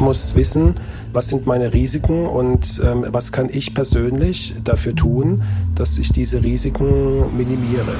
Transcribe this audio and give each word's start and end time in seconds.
ich 0.00 0.06
muss 0.06 0.34
wissen, 0.34 0.76
was 1.12 1.28
sind 1.28 1.46
meine 1.46 1.74
Risiken 1.74 2.26
und 2.26 2.80
ähm, 2.82 3.04
was 3.08 3.32
kann 3.32 3.50
ich 3.52 3.74
persönlich 3.74 4.54
dafür 4.64 4.94
tun, 4.94 5.42
dass 5.74 5.98
ich 5.98 6.10
diese 6.10 6.42
Risiken 6.42 7.36
minimiere. 7.36 7.92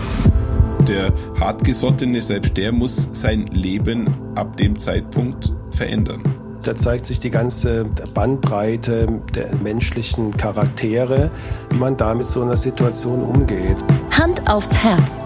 Der 0.88 1.12
hartgesottene, 1.38 2.22
selbst 2.22 2.56
der 2.56 2.72
muss 2.72 3.06
sein 3.12 3.44
Leben 3.48 4.08
ab 4.34 4.56
dem 4.56 4.78
Zeitpunkt 4.78 5.52
verändern. 5.72 6.22
Da 6.62 6.74
zeigt 6.74 7.04
sich 7.04 7.20
die 7.20 7.30
ganze 7.30 7.84
Bandbreite 8.14 9.06
der 9.34 9.54
menschlichen 9.62 10.34
Charaktere, 10.34 11.30
wie 11.70 11.76
man 11.76 11.98
da 11.98 12.14
mit 12.14 12.28
so 12.28 12.40
einer 12.42 12.56
Situation 12.56 13.22
umgeht. 13.22 13.76
Hand 14.10 14.48
aufs 14.48 14.72
Herz. 14.72 15.22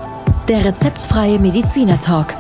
Der 0.48 0.64
rezeptfreie 0.64 1.38
Mediziner 1.38 2.00
Talk. 2.00 2.34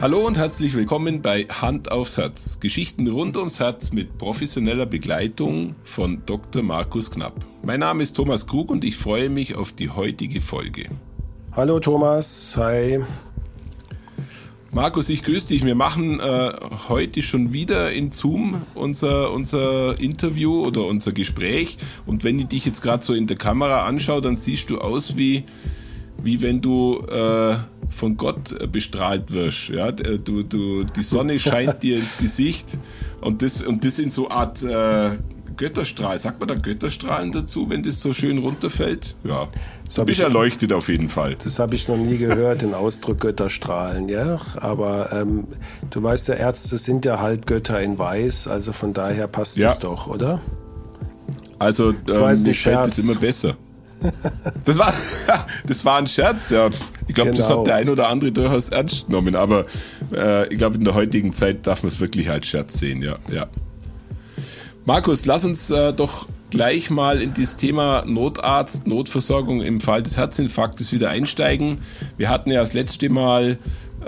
Hallo 0.00 0.26
und 0.26 0.38
herzlich 0.38 0.72
willkommen 0.72 1.20
bei 1.20 1.44
Hand 1.44 1.92
aufs 1.92 2.16
Herz. 2.16 2.58
Geschichten 2.58 3.06
rund 3.06 3.36
ums 3.36 3.60
Herz 3.60 3.92
mit 3.92 4.16
professioneller 4.16 4.86
Begleitung 4.86 5.74
von 5.84 6.22
Dr. 6.24 6.62
Markus 6.62 7.10
Knapp. 7.10 7.34
Mein 7.62 7.80
Name 7.80 8.02
ist 8.02 8.14
Thomas 8.14 8.46
Krug 8.46 8.70
und 8.70 8.82
ich 8.82 8.96
freue 8.96 9.28
mich 9.28 9.56
auf 9.56 9.72
die 9.72 9.90
heutige 9.90 10.40
Folge. 10.40 10.88
Hallo 11.52 11.80
Thomas, 11.80 12.56
hi. 12.56 13.00
Markus, 14.72 15.10
ich 15.10 15.22
grüße 15.22 15.48
dich. 15.48 15.66
Wir 15.66 15.74
machen 15.74 16.18
äh, 16.18 16.52
heute 16.88 17.20
schon 17.20 17.52
wieder 17.52 17.92
in 17.92 18.10
Zoom 18.10 18.62
unser, 18.74 19.30
unser 19.32 20.00
Interview 20.00 20.64
oder 20.64 20.86
unser 20.86 21.12
Gespräch. 21.12 21.76
Und 22.06 22.24
wenn 22.24 22.38
ich 22.38 22.46
dich 22.46 22.64
jetzt 22.64 22.80
gerade 22.80 23.04
so 23.04 23.12
in 23.12 23.26
der 23.26 23.36
Kamera 23.36 23.84
anschaue, 23.84 24.22
dann 24.22 24.38
siehst 24.38 24.70
du 24.70 24.78
aus 24.78 25.18
wie, 25.18 25.44
wie 26.22 26.40
wenn 26.40 26.62
du 26.62 27.04
äh, 27.06 27.56
von 27.90 28.16
Gott 28.16 28.52
äh, 28.52 28.66
bestrahlt 28.66 29.32
wirst. 29.32 29.68
Ja? 29.68 29.88
Äh, 29.88 30.18
du, 30.18 30.42
du, 30.42 30.84
die 30.84 31.02
Sonne 31.02 31.38
scheint 31.38 31.82
dir 31.82 31.96
ins 31.98 32.16
Gesicht 32.16 32.78
und 33.20 33.42
das, 33.42 33.62
und 33.62 33.84
das 33.84 33.98
in 33.98 34.10
so 34.10 34.30
Art 34.30 34.62
äh, 34.62 35.18
Götterstrahl. 35.56 36.18
Sagt 36.18 36.40
man 36.40 36.48
da 36.48 36.54
Götterstrahlen 36.54 37.32
dazu, 37.32 37.68
wenn 37.68 37.82
das 37.82 38.00
so 38.00 38.14
schön 38.14 38.38
runterfällt? 38.38 39.14
Ja. 39.24 39.48
So 39.88 40.04
bist 40.04 40.20
erleuchtet 40.20 40.72
auf 40.72 40.88
jeden 40.88 41.08
Fall. 41.08 41.36
Das 41.42 41.58
habe 41.58 41.74
ich 41.74 41.86
noch 41.88 41.96
nie 41.96 42.16
gehört, 42.16 42.62
den 42.62 42.74
Ausdruck 42.74 43.20
Götterstrahlen, 43.20 44.08
ja. 44.08 44.38
Aber 44.56 45.12
ähm, 45.12 45.48
du 45.90 46.02
weißt 46.02 46.28
ja, 46.28 46.34
Ärzte 46.34 46.78
sind 46.78 47.04
ja 47.04 47.20
halb 47.20 47.44
Götter 47.44 47.80
in 47.82 47.98
Weiß, 47.98 48.46
also 48.46 48.72
von 48.72 48.92
daher 48.92 49.26
passt 49.26 49.56
ja. 49.56 49.68
das 49.68 49.80
doch, 49.80 50.06
oder? 50.06 50.40
Also 51.58 51.90
ähm, 51.90 52.42
mir 52.42 52.54
fällt 52.54 52.86
es 52.86 52.98
immer 52.98 53.16
besser. 53.16 53.56
Das 54.64 54.78
war, 54.78 54.92
das 55.66 55.84
war 55.84 55.98
ein 55.98 56.06
Scherz, 56.06 56.50
ja. 56.50 56.70
Ich 57.08 57.14
glaube, 57.14 57.30
genau. 57.32 57.42
das 57.42 57.56
hat 57.56 57.66
der 57.66 57.76
ein 57.76 57.88
oder 57.88 58.08
andere 58.08 58.32
durchaus 58.32 58.68
ernst 58.68 59.06
genommen, 59.06 59.34
aber 59.34 59.66
äh, 60.12 60.48
ich 60.52 60.58
glaube, 60.58 60.76
in 60.76 60.84
der 60.84 60.94
heutigen 60.94 61.32
Zeit 61.32 61.66
darf 61.66 61.82
man 61.82 61.88
es 61.88 62.00
wirklich 62.00 62.30
als 62.30 62.46
Scherz 62.46 62.78
sehen, 62.78 63.02
ja. 63.02 63.16
ja. 63.30 63.48
Markus, 64.84 65.26
lass 65.26 65.44
uns 65.44 65.70
äh, 65.70 65.92
doch 65.92 66.26
gleich 66.50 66.90
mal 66.90 67.20
in 67.20 67.32
das 67.34 67.56
Thema 67.56 68.04
Notarzt, 68.06 68.86
Notversorgung 68.86 69.60
im 69.60 69.80
Fall 69.80 70.02
des 70.02 70.16
Herzinfarktes 70.16 70.92
wieder 70.92 71.10
einsteigen. 71.10 71.78
Wir 72.16 72.28
hatten 72.28 72.50
ja 72.50 72.60
das 72.60 72.72
letzte 72.72 73.08
Mal 73.08 73.58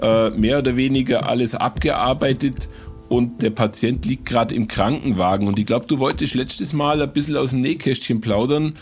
äh, 0.01 0.31
mehr 0.31 0.59
oder 0.59 0.77
weniger 0.77 1.29
alles 1.29 1.55
abgearbeitet 1.55 2.69
und 3.09 3.43
der 3.43 3.51
Patient 3.51 4.07
liegt 4.07 4.27
gerade 4.27 4.55
im 4.55 4.69
Krankenwagen. 4.69 5.47
Und 5.47 5.59
ich 5.59 5.67
glaube, 5.67 5.87
du 5.87 5.99
wolltest 5.99 6.35
letztes 6.35 6.73
Mal 6.73 7.03
ein 7.03 7.13
bisschen 7.13 7.37
aus 7.37 7.51
dem 7.51 7.61
Nähkästchen 7.61 8.21
plaudern, 8.21 8.75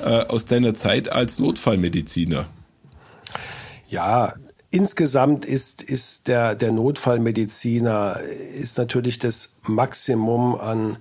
äh, 0.00 0.04
aus 0.26 0.46
deiner 0.46 0.74
Zeit 0.74 1.10
als 1.10 1.38
Notfallmediziner? 1.38 2.46
Ja, 3.88 4.34
insgesamt 4.70 5.44
ist, 5.44 5.82
ist 5.82 6.28
der, 6.28 6.54
der 6.54 6.72
Notfallmediziner 6.72 8.20
ist 8.54 8.78
natürlich 8.78 9.18
das 9.18 9.50
Maximum 9.62 10.56
an, 10.56 10.96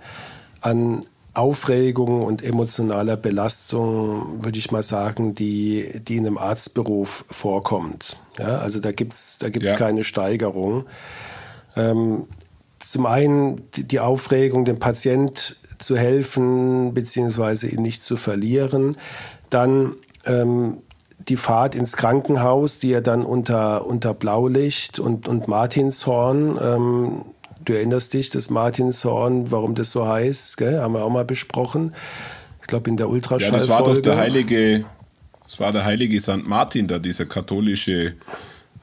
an 0.61 1.05
Aufregung 1.33 2.21
und 2.21 2.43
emotionaler 2.43 3.17
Belastung, 3.17 4.43
würde 4.43 4.59
ich 4.59 4.69
mal 4.69 4.83
sagen, 4.83 5.33
die, 5.33 5.99
die 6.07 6.17
in 6.17 6.27
einem 6.27 6.37
Arztberuf 6.37 7.25
vorkommt. 7.29 8.17
Ja, 8.37 8.59
also 8.59 8.79
da 8.79 8.91
gibt's 8.91 9.39
da 9.39 9.49
gibt's 9.49 9.69
ja. 9.69 9.75
keine 9.75 10.03
Steigerung. 10.03 10.85
Ähm, 11.75 12.27
zum 12.77 13.05
einen 13.07 13.61
die, 13.75 13.99
Aufregung, 13.99 14.65
dem 14.65 14.77
Patient 14.77 15.55
zu 15.83 15.97
helfen, 15.97 16.93
beziehungsweise 16.93 17.67
ihn 17.67 17.81
nicht 17.81 18.03
zu 18.03 18.17
verlieren. 18.17 18.97
Dann 19.49 19.95
ähm, 20.25 20.77
die 21.27 21.37
Fahrt 21.37 21.75
ins 21.75 21.95
Krankenhaus, 21.95 22.79
die 22.79 22.91
er 22.91 23.01
dann 23.01 23.23
unter, 23.23 23.85
unter 23.85 24.13
Blaulicht 24.13 24.99
und, 24.99 25.27
und 25.27 25.47
Martinshorn, 25.47 26.59
ähm, 26.61 27.25
du 27.63 27.73
erinnerst 27.73 28.13
dich, 28.13 28.29
das 28.29 28.49
Martinshorn, 28.49 29.51
warum 29.51 29.75
das 29.75 29.91
so 29.91 30.07
heißt, 30.07 30.57
gell? 30.57 30.79
haben 30.81 30.93
wir 30.93 31.03
auch 31.03 31.09
mal 31.09 31.25
besprochen. 31.25 31.93
Ich 32.61 32.67
glaube 32.67 32.89
in 32.89 32.97
der 32.97 33.09
Ultraschall. 33.09 33.51
Ja, 33.51 33.57
das 33.57 33.69
war 33.69 33.83
doch 33.83 33.97
der 33.97 34.17
heilige, 34.17 34.85
das 35.45 35.59
war 35.59 35.71
der 35.71 35.85
heilige 35.85 36.19
St. 36.19 36.45
Martin 36.45 36.87
da, 36.87 36.99
dieser 36.99 37.25
katholische 37.25 38.15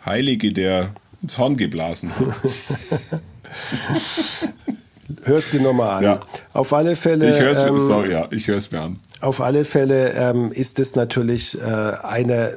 Heilige, 0.05 0.53
der 0.53 0.91
ins 1.23 1.37
Horn 1.37 1.57
geblasen 1.57 2.11
hat. 2.11 3.21
Hörst 5.25 5.53
die 5.53 5.61
nochmal 5.61 5.99
an. 5.99 6.05
Ja. 6.05 6.21
Auf 6.53 6.73
alle 6.73 6.97
Fälle. 6.97 7.31
Ich 7.31 7.41
höre 7.41 7.53
es 7.53 7.59
ähm, 7.59 7.79
sorry, 7.79 8.13
ja, 8.13 8.29
ich 8.31 8.47
hör's 8.49 8.71
mir 8.71 8.81
an. 8.81 8.99
Auf 9.21 9.41
alle 9.41 9.65
Fälle 9.65 10.13
ähm, 10.13 10.53
ist 10.53 10.79
es 10.79 10.97
natürlich 10.97 11.59
äh, 11.61 11.65
eine, 12.03 12.57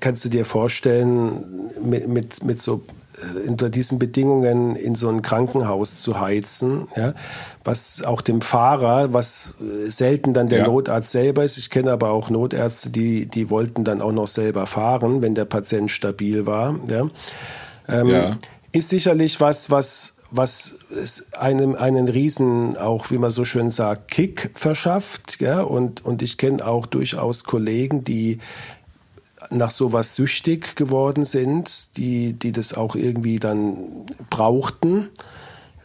kannst 0.00 0.24
du 0.24 0.28
dir 0.28 0.44
vorstellen, 0.44 1.44
mit, 1.82 2.08
mit, 2.08 2.44
mit 2.44 2.60
so 2.60 2.82
äh, 3.14 3.48
unter 3.48 3.70
diesen 3.70 3.98
Bedingungen 3.98 4.74
in 4.76 4.94
so 4.94 5.08
ein 5.08 5.22
Krankenhaus 5.22 6.00
zu 6.00 6.20
heizen, 6.20 6.88
ja, 6.96 7.14
was 7.62 8.02
auch 8.02 8.20
dem 8.22 8.40
Fahrer, 8.40 9.12
was 9.12 9.56
äh, 9.60 9.90
selten 9.90 10.34
dann 10.34 10.48
der 10.48 10.60
ja. 10.60 10.66
Notarzt 10.66 11.12
selber 11.12 11.44
ist. 11.44 11.58
Ich 11.58 11.70
kenne 11.70 11.92
aber 11.92 12.10
auch 12.10 12.30
Notärzte, 12.30 12.90
die, 12.90 13.26
die 13.26 13.50
wollten 13.50 13.84
dann 13.84 14.02
auch 14.02 14.12
noch 14.12 14.28
selber 14.28 14.66
fahren, 14.66 15.22
wenn 15.22 15.34
der 15.34 15.44
Patient 15.44 15.90
stabil 15.90 16.46
war. 16.46 16.76
Ja. 16.88 17.08
Ähm, 17.88 18.08
ja. 18.08 18.36
Ist 18.72 18.88
sicherlich 18.88 19.40
was, 19.40 19.70
was 19.70 20.13
was 20.36 20.78
einem 21.38 21.74
einen 21.74 22.08
riesen, 22.08 22.76
auch 22.76 23.10
wie 23.10 23.18
man 23.18 23.30
so 23.30 23.44
schön 23.44 23.70
sagt, 23.70 24.10
Kick 24.10 24.50
verschafft. 24.54 25.40
Ja? 25.40 25.62
Und, 25.62 26.04
und 26.04 26.22
ich 26.22 26.38
kenne 26.38 26.66
auch 26.66 26.86
durchaus 26.86 27.44
Kollegen, 27.44 28.04
die 28.04 28.38
nach 29.50 29.70
sowas 29.70 30.16
süchtig 30.16 30.74
geworden 30.74 31.24
sind, 31.24 31.96
die, 31.96 32.32
die 32.32 32.52
das 32.52 32.74
auch 32.74 32.96
irgendwie 32.96 33.38
dann 33.38 33.76
brauchten 34.30 35.08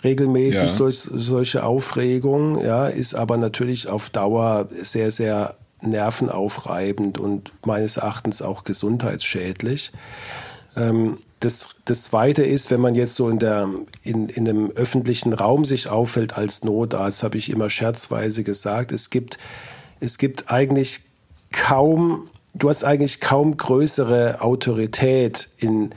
regelmäßig 0.04 0.62
ja. 0.62 0.68
solch, 0.70 0.98
solche 0.98 1.64
Aufregung, 1.64 2.64
ja, 2.64 2.88
ist 2.88 3.16
aber 3.16 3.38
natürlich 3.38 3.88
auf 3.90 4.10
Dauer 4.10 4.70
sehr, 4.72 5.12
sehr 5.12 5.56
nervenaufreibend 5.82 7.20
und 7.20 7.52
meines 7.66 7.98
Erachtens 7.98 8.42
auch 8.42 8.64
gesundheitsschädlich. 8.64 9.92
Ähm, 10.76 11.18
das, 11.40 11.76
das 11.86 12.04
Zweite 12.04 12.44
ist, 12.44 12.70
wenn 12.70 12.82
man 12.82 12.96
jetzt 12.96 13.16
so 13.16 13.30
in, 13.30 13.40
der, 13.40 13.70
in, 14.04 14.28
in 14.30 14.48
einem 14.48 14.72
öffentlichen 14.72 15.34
Raum 15.34 15.64
sich 15.64 15.88
auffällt 15.88 16.38
als 16.38 16.64
Notarzt, 16.64 17.24
habe 17.24 17.38
ich 17.38 17.50
immer 17.50 17.70
scherzweise 17.70 18.44
gesagt, 18.44 18.92
es 18.92 19.10
gibt, 19.10 19.38
es 20.00 20.18
gibt 20.18 20.52
eigentlich 20.52 21.02
kaum, 21.52 22.28
du 22.54 22.68
hast 22.70 22.84
eigentlich 22.84 23.22
kaum 23.22 23.56
größere 23.56 24.42
Autorität 24.42 25.50
in, 25.58 25.92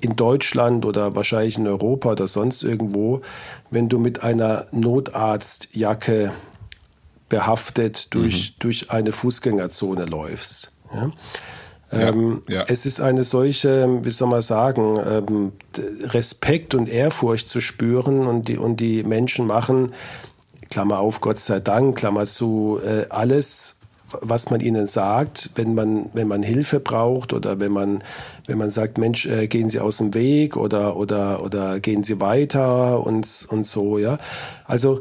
in 0.00 0.14
Deutschland 0.14 0.84
oder 0.84 1.14
wahrscheinlich 1.14 1.56
in 1.56 1.66
Europa 1.66 2.12
oder 2.12 2.28
sonst 2.28 2.62
irgendwo, 2.62 3.22
wenn 3.70 3.88
du 3.88 3.98
mit 3.98 4.22
einer 4.22 4.66
Notarztjacke 4.72 6.32
behaftet 7.28 8.14
durch, 8.14 8.50
mhm. 8.50 8.54
durch 8.60 8.90
eine 8.90 9.12
Fußgängerzone 9.12 10.04
läufst. 10.04 10.70
Ja? 10.94 11.10
Ähm, 11.92 12.42
ja, 12.48 12.64
Es 12.66 12.84
ist 12.84 13.00
eine 13.00 13.24
solche, 13.24 14.04
wie 14.04 14.10
soll 14.10 14.28
man 14.28 14.42
sagen, 14.42 14.98
ähm, 15.08 15.52
Respekt 16.02 16.74
und 16.74 16.88
Ehrfurcht 16.88 17.48
zu 17.48 17.60
spüren 17.60 18.26
und 18.26 18.48
die, 18.48 18.58
und 18.58 18.80
die 18.80 19.04
Menschen 19.04 19.46
machen, 19.46 19.92
Klammer 20.68 20.98
auf, 20.98 21.20
Gott 21.20 21.38
sei 21.38 21.60
Dank, 21.60 21.96
Klammer 21.96 22.26
zu, 22.26 22.80
äh, 22.84 23.06
alles, 23.10 23.76
was 24.20 24.50
man 24.50 24.60
ihnen 24.60 24.86
sagt, 24.86 25.50
wenn 25.54 25.74
man, 25.74 26.10
wenn 26.12 26.28
man 26.28 26.42
Hilfe 26.42 26.80
braucht 26.80 27.32
oder 27.32 27.60
wenn 27.60 27.72
man, 27.72 28.02
wenn 28.46 28.58
man 28.58 28.70
sagt, 28.70 28.98
Mensch, 28.98 29.26
äh, 29.26 29.46
gehen 29.46 29.70
Sie 29.70 29.80
aus 29.80 29.98
dem 29.98 30.14
Weg 30.14 30.56
oder, 30.56 30.96
oder, 30.96 31.42
oder 31.42 31.80
gehen 31.80 32.04
Sie 32.04 32.20
weiter 32.20 33.04
und, 33.04 33.46
und 33.48 33.66
so, 33.66 33.98
ja. 33.98 34.18
Also, 34.64 35.00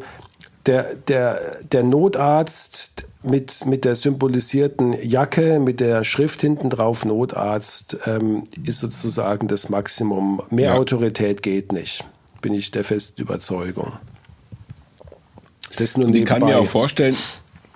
der, 0.66 0.96
der, 0.96 1.40
der 1.72 1.84
Notarzt, 1.84 3.06
mit, 3.25 3.66
mit 3.66 3.86
der 3.86 3.95
symbolisierten 3.95 4.94
Jacke, 5.01 5.60
mit 5.60 5.80
der 5.80 6.04
Schrift 6.04 6.42
hinten 6.42 6.69
drauf 6.69 7.06
Notarzt, 7.06 7.98
ähm, 8.06 8.44
ist 8.63 8.80
sozusagen 8.80 9.48
das 9.48 9.69
Maximum. 9.69 10.42
Mehr 10.50 10.72
ja. 10.72 10.75
Autorität 10.75 11.42
geht 11.42 11.72
nicht, 11.72 12.04
bin 12.42 12.54
ich 12.54 12.72
der 12.72 12.83
festen 12.83 13.22
Überzeugung. 13.22 13.94
Das 15.77 15.98
nur 15.98 16.07
und 16.07 16.16
ich 16.16 16.25
kann 16.25 16.44
mir 16.44 16.57
auch 16.57 16.66
vorstellen, 16.66 17.16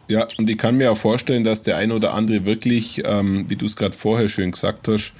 ja, 0.07 0.25
und 0.38 0.50
ich 0.50 0.57
kann 0.57 0.78
mir 0.78 0.92
auch 0.92 0.98
vorstellen, 0.98 1.44
dass 1.44 1.62
der 1.62 1.78
ein 1.78 1.92
oder 1.92 2.13
andere 2.13 2.45
wirklich, 2.45 3.04
ähm, 3.06 3.45
wie 3.50 3.56
du 3.56 3.66
es 3.66 3.75
gerade 3.75 3.95
vorher 3.95 4.30
schön 4.30 4.52
gesagt 4.52 4.88
hast, 4.88 5.13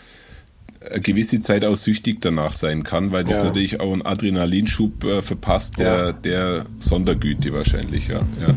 eine 0.82 1.02
gewisse 1.02 1.42
Zeit 1.42 1.66
auch 1.66 1.76
süchtig 1.76 2.22
danach 2.22 2.54
sein 2.54 2.84
kann, 2.84 3.12
weil 3.12 3.24
das 3.24 3.40
ja. 3.40 3.44
natürlich 3.46 3.82
auch 3.82 3.92
einen 3.92 4.02
Adrenalinschub 4.02 5.04
äh, 5.04 5.22
verpasst, 5.22 5.78
der, 5.78 5.96
ja. 5.96 6.12
der 6.14 6.66
Sondergüte 6.80 7.52
wahrscheinlich, 7.54 8.08
ja. 8.08 8.22
ja. 8.42 8.56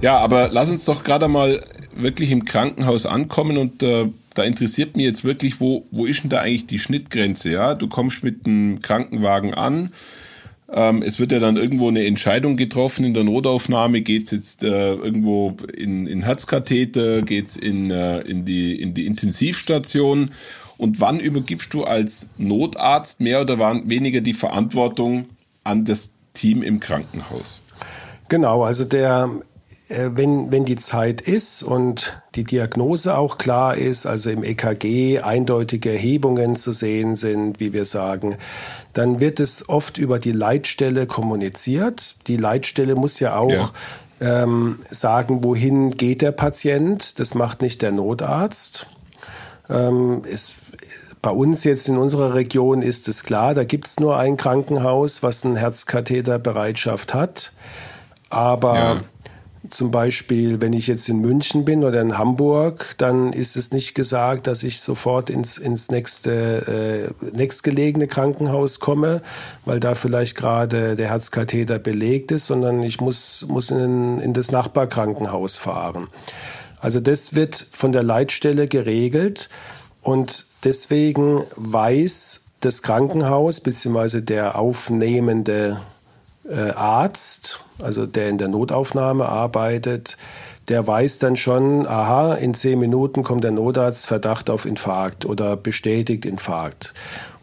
Ja, 0.00 0.16
aber 0.18 0.48
lass 0.50 0.70
uns 0.70 0.86
doch 0.86 1.04
gerade 1.04 1.28
mal 1.28 1.60
wirklich 1.94 2.30
im 2.30 2.46
Krankenhaus 2.46 3.04
ankommen 3.04 3.58
und 3.58 3.82
äh, 3.82 4.06
da 4.34 4.44
interessiert 4.44 4.96
mich 4.96 5.04
jetzt 5.04 5.24
wirklich, 5.24 5.60
wo, 5.60 5.84
wo 5.90 6.06
ist 6.06 6.22
denn 6.22 6.30
da 6.30 6.40
eigentlich 6.40 6.66
die 6.66 6.78
Schnittgrenze? 6.78 7.50
Ja, 7.50 7.74
du 7.74 7.86
kommst 7.86 8.24
mit 8.24 8.46
einem 8.46 8.80
Krankenwagen 8.80 9.52
an. 9.52 9.92
Ähm, 10.72 11.02
es 11.02 11.18
wird 11.18 11.32
ja 11.32 11.38
dann 11.38 11.56
irgendwo 11.56 11.88
eine 11.88 12.06
Entscheidung 12.06 12.56
getroffen 12.56 13.04
in 13.04 13.12
der 13.12 13.24
Notaufnahme. 13.24 14.00
Geht's 14.00 14.30
jetzt 14.30 14.64
äh, 14.64 14.94
irgendwo 14.94 15.56
in, 15.76 16.06
in 16.06 16.22
Herzkatheter? 16.22 17.20
Geht's 17.20 17.56
in, 17.56 17.90
äh, 17.90 18.20
in, 18.20 18.46
die, 18.46 18.80
in 18.80 18.94
die 18.94 19.04
Intensivstation? 19.04 20.30
Und 20.78 21.00
wann 21.00 21.20
übergibst 21.20 21.74
du 21.74 21.84
als 21.84 22.30
Notarzt 22.38 23.20
mehr 23.20 23.42
oder 23.42 23.58
weniger 23.84 24.22
die 24.22 24.32
Verantwortung 24.32 25.26
an 25.62 25.84
das 25.84 26.12
Team 26.32 26.62
im 26.62 26.80
Krankenhaus? 26.80 27.60
Genau, 28.30 28.62
also 28.62 28.84
der 28.84 29.28
wenn, 29.90 30.52
wenn 30.52 30.64
die 30.64 30.76
Zeit 30.76 31.20
ist 31.20 31.64
und 31.64 32.22
die 32.36 32.44
Diagnose 32.44 33.16
auch 33.16 33.38
klar 33.38 33.76
ist, 33.76 34.06
also 34.06 34.30
im 34.30 34.44
EKG 34.44 35.20
eindeutige 35.20 35.90
Erhebungen 35.90 36.54
zu 36.54 36.72
sehen 36.72 37.16
sind, 37.16 37.58
wie 37.58 37.72
wir 37.72 37.84
sagen, 37.84 38.36
dann 38.92 39.18
wird 39.18 39.40
es 39.40 39.68
oft 39.68 39.98
über 39.98 40.20
die 40.20 40.30
Leitstelle 40.30 41.06
kommuniziert. 41.06 42.28
Die 42.28 42.36
Leitstelle 42.36 42.94
muss 42.94 43.18
ja 43.18 43.36
auch 43.36 43.50
ja. 43.50 43.70
Ähm, 44.20 44.78
sagen, 44.88 45.42
wohin 45.42 45.90
geht 45.90 46.22
der 46.22 46.32
Patient. 46.32 47.18
Das 47.18 47.34
macht 47.34 47.60
nicht 47.60 47.82
der 47.82 47.90
Notarzt. 47.90 48.86
Ähm, 49.68 50.22
es, 50.30 50.56
bei 51.20 51.30
uns 51.30 51.64
jetzt 51.64 51.88
in 51.88 51.96
unserer 51.96 52.34
Region 52.34 52.82
ist 52.82 53.08
es 53.08 53.24
klar, 53.24 53.54
da 53.54 53.64
gibt 53.64 53.86
es 53.86 53.98
nur 53.98 54.18
ein 54.18 54.36
Krankenhaus, 54.36 55.22
was 55.22 55.44
eine 55.44 55.58
Herzkatheterbereitschaft 55.58 57.12
hat. 57.12 57.52
Aber 58.28 58.74
ja 58.74 59.00
zum 59.68 59.90
Beispiel, 59.90 60.60
wenn 60.60 60.72
ich 60.72 60.86
jetzt 60.86 61.08
in 61.08 61.20
München 61.20 61.64
bin 61.64 61.84
oder 61.84 62.00
in 62.00 62.16
Hamburg, 62.16 62.94
dann 62.96 63.32
ist 63.32 63.56
es 63.56 63.72
nicht 63.72 63.94
gesagt, 63.94 64.46
dass 64.46 64.62
ich 64.62 64.80
sofort 64.80 65.28
ins, 65.28 65.58
ins 65.58 65.90
nächste, 65.90 67.12
äh, 67.22 67.36
nächstgelegene 67.36 68.06
Krankenhaus 68.06 68.80
komme, 68.80 69.20
weil 69.66 69.78
da 69.78 69.94
vielleicht 69.94 70.36
gerade 70.36 70.96
der 70.96 71.08
Herzkatheter 71.08 71.78
belegt 71.78 72.32
ist, 72.32 72.46
sondern 72.46 72.82
ich 72.82 73.00
muss, 73.00 73.44
muss 73.48 73.70
in, 73.70 74.20
in 74.20 74.32
das 74.32 74.50
Nachbarkrankenhaus 74.50 75.58
fahren. 75.58 76.08
Also 76.80 77.00
das 77.00 77.34
wird 77.34 77.66
von 77.70 77.92
der 77.92 78.02
Leitstelle 78.02 78.66
geregelt 78.66 79.50
und 80.00 80.46
deswegen 80.64 81.42
weiß 81.56 82.42
das 82.60 82.82
Krankenhaus 82.82 83.60
bzw. 83.60 84.22
der 84.22 84.58
aufnehmende 84.58 85.80
äh, 86.48 86.70
Arzt, 86.70 87.60
also 87.82 88.06
der 88.06 88.28
in 88.28 88.38
der 88.38 88.48
Notaufnahme 88.48 89.28
arbeitet, 89.28 90.16
der 90.68 90.86
weiß 90.86 91.18
dann 91.18 91.36
schon, 91.36 91.86
aha, 91.86 92.34
in 92.34 92.54
zehn 92.54 92.78
Minuten 92.78 93.22
kommt 93.22 93.44
der 93.44 93.50
Notarzt, 93.50 94.06
Verdacht 94.06 94.50
auf 94.50 94.66
Infarkt 94.66 95.26
oder 95.26 95.56
bestätigt 95.56 96.24
Infarkt. 96.24 96.94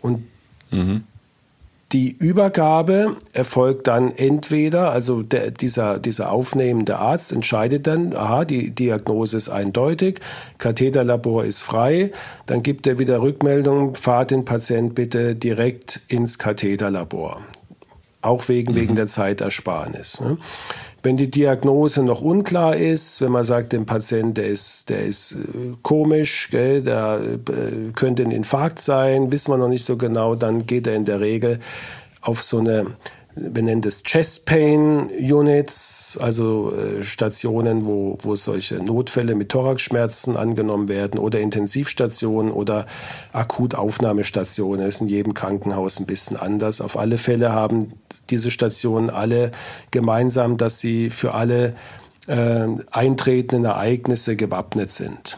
Und 0.02 0.26
mhm. 0.72 1.04
die 1.92 2.16
Übergabe 2.18 3.18
erfolgt 3.34 3.88
dann 3.88 4.14
entweder, 4.16 4.92
also 4.92 5.24
der, 5.24 5.52
dieser, 5.52 6.00
dieser 6.00 6.32
aufnehmende 6.32 7.00
Arzt 7.00 7.34
entscheidet 7.34 7.86
dann, 7.86 8.16
aha, 8.16 8.46
die 8.46 8.72
Diagnose 8.72 9.36
ist 9.36 9.50
eindeutig, 9.50 10.22
Katheterlabor 10.58 11.44
ist 11.44 11.64
frei, 11.64 12.12
dann 12.46 12.64
gibt 12.64 12.88
er 12.88 12.98
wieder 12.98 13.22
Rückmeldung, 13.22 13.96
fahrt 13.96 14.32
den 14.32 14.46
Patient 14.46 14.96
bitte 14.96 15.36
direkt 15.36 16.00
ins 16.08 16.38
Katheterlabor 16.38 17.42
auch 18.28 18.48
wegen, 18.50 18.74
mhm. 18.74 18.78
wegen 18.78 18.96
der 18.96 19.08
Zeitersparnis. 19.08 20.22
Ne? 20.22 20.38
Wenn 21.04 21.16
die 21.16 21.30
Diagnose 21.30 22.04
noch 22.04 22.22
unklar 22.22 22.76
ist, 22.76 23.22
wenn 23.22 23.32
man 23.32 23.44
sagt, 23.44 23.72
dem 23.72 23.86
Patient, 23.86 24.38
der 24.38 24.48
ist, 24.48 24.90
der 24.90 25.06
ist 25.06 25.34
äh, 25.34 25.76
komisch, 25.82 26.50
gell, 26.52 26.82
der 26.82 27.20
äh, 27.22 27.92
könnte 27.94 28.24
ein 28.24 28.32
Infarkt 28.32 28.80
sein, 28.80 29.32
wissen 29.32 29.52
wir 29.52 29.58
noch 29.58 29.70
nicht 29.70 29.86
so 29.86 29.96
genau, 29.96 30.36
dann 30.36 30.66
geht 30.66 30.88
er 30.88 30.96
in 30.96 31.06
der 31.06 31.22
Regel 31.22 31.60
auf 32.22 32.44
so 32.44 32.60
eine 32.60 32.88
wir 33.40 33.64
nennen 33.64 33.82
das 33.82 34.04
Chest 34.04 34.46
Pain 34.46 35.10
Units, 35.10 36.18
also 36.22 36.74
äh, 36.74 37.04
Stationen, 37.04 37.86
wo, 37.86 38.18
wo 38.22 38.36
solche 38.36 38.76
Notfälle 38.76 39.36
mit 39.36 39.50
Thoraxschmerzen 39.50 40.38
angenommen 40.38 40.90
werden 40.90 41.20
oder 41.20 41.40
Intensivstationen 41.40 42.52
oder 42.52 42.86
Akutaufnahmestationen. 43.34 44.86
Das 44.86 44.96
ist 44.96 45.02
in 45.02 45.08
jedem 45.08 45.34
Krankenhaus 45.34 46.00
ein 46.00 46.06
bisschen 46.06 46.38
anders. 46.38 46.82
Auf 46.82 46.98
alle 46.98 47.18
Fälle 47.18 47.54
haben 47.54 47.94
diese 48.30 48.52
Stationen 48.52 49.10
alle 49.10 49.52
gemeinsam, 49.92 50.58
dass 50.58 50.80
sie 50.80 51.10
für 51.10 51.34
alle 51.34 51.74
äh, 52.28 52.68
eintretenden 52.92 53.66
Ereignisse 53.66 54.36
gewappnet 54.36 54.92
sind. 54.92 55.38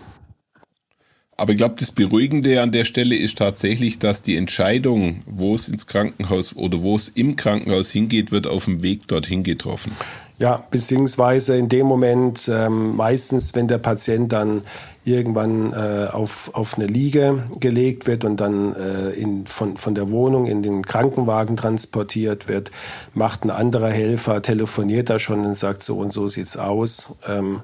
Aber 1.39 1.53
ich 1.53 1.57
glaube, 1.57 1.75
das 1.79 1.91
Beruhigende 1.91 2.61
an 2.61 2.73
der 2.73 2.83
Stelle 2.83 3.15
ist 3.15 3.37
tatsächlich, 3.37 3.97
dass 3.97 4.21
die 4.21 4.35
Entscheidung, 4.35 5.21
wo 5.25 5.55
es 5.55 5.69
ins 5.69 5.87
Krankenhaus 5.87 6.53
oder 6.53 6.83
wo 6.83 6.97
es 6.97 7.07
im 7.07 7.37
Krankenhaus 7.37 7.89
hingeht, 7.89 8.33
wird 8.33 8.45
auf 8.45 8.65
dem 8.65 8.83
Weg 8.83 9.07
dorthin 9.07 9.43
getroffen. 9.43 9.93
Ja, 10.37 10.61
beziehungsweise 10.69 11.55
in 11.55 11.69
dem 11.69 11.87
Moment, 11.87 12.49
ähm, 12.53 12.97
meistens, 12.97 13.55
wenn 13.55 13.69
der 13.69 13.77
Patient 13.77 14.31
dann 14.33 14.63
irgendwann 15.05 15.71
äh, 15.71 16.07
auf, 16.11 16.51
auf 16.53 16.77
eine 16.77 16.87
Liege 16.87 17.43
gelegt 17.59 18.05
wird 18.05 18.25
und 18.25 18.41
dann 18.41 18.75
äh, 18.75 19.11
in, 19.11 19.47
von, 19.47 19.77
von 19.77 19.95
der 19.95 20.11
Wohnung 20.11 20.45
in 20.45 20.61
den 20.61 20.85
Krankenwagen 20.85 21.55
transportiert 21.55 22.49
wird, 22.49 22.71
macht 23.13 23.45
ein 23.45 23.49
anderer 23.49 23.89
Helfer, 23.89 24.41
telefoniert 24.41 25.09
da 25.09 25.19
schon 25.19 25.45
und 25.45 25.57
sagt, 25.57 25.83
so 25.83 25.97
und 25.97 26.11
so 26.11 26.27
sieht's 26.27 26.57
aus, 26.57 27.15
ähm, 27.27 27.61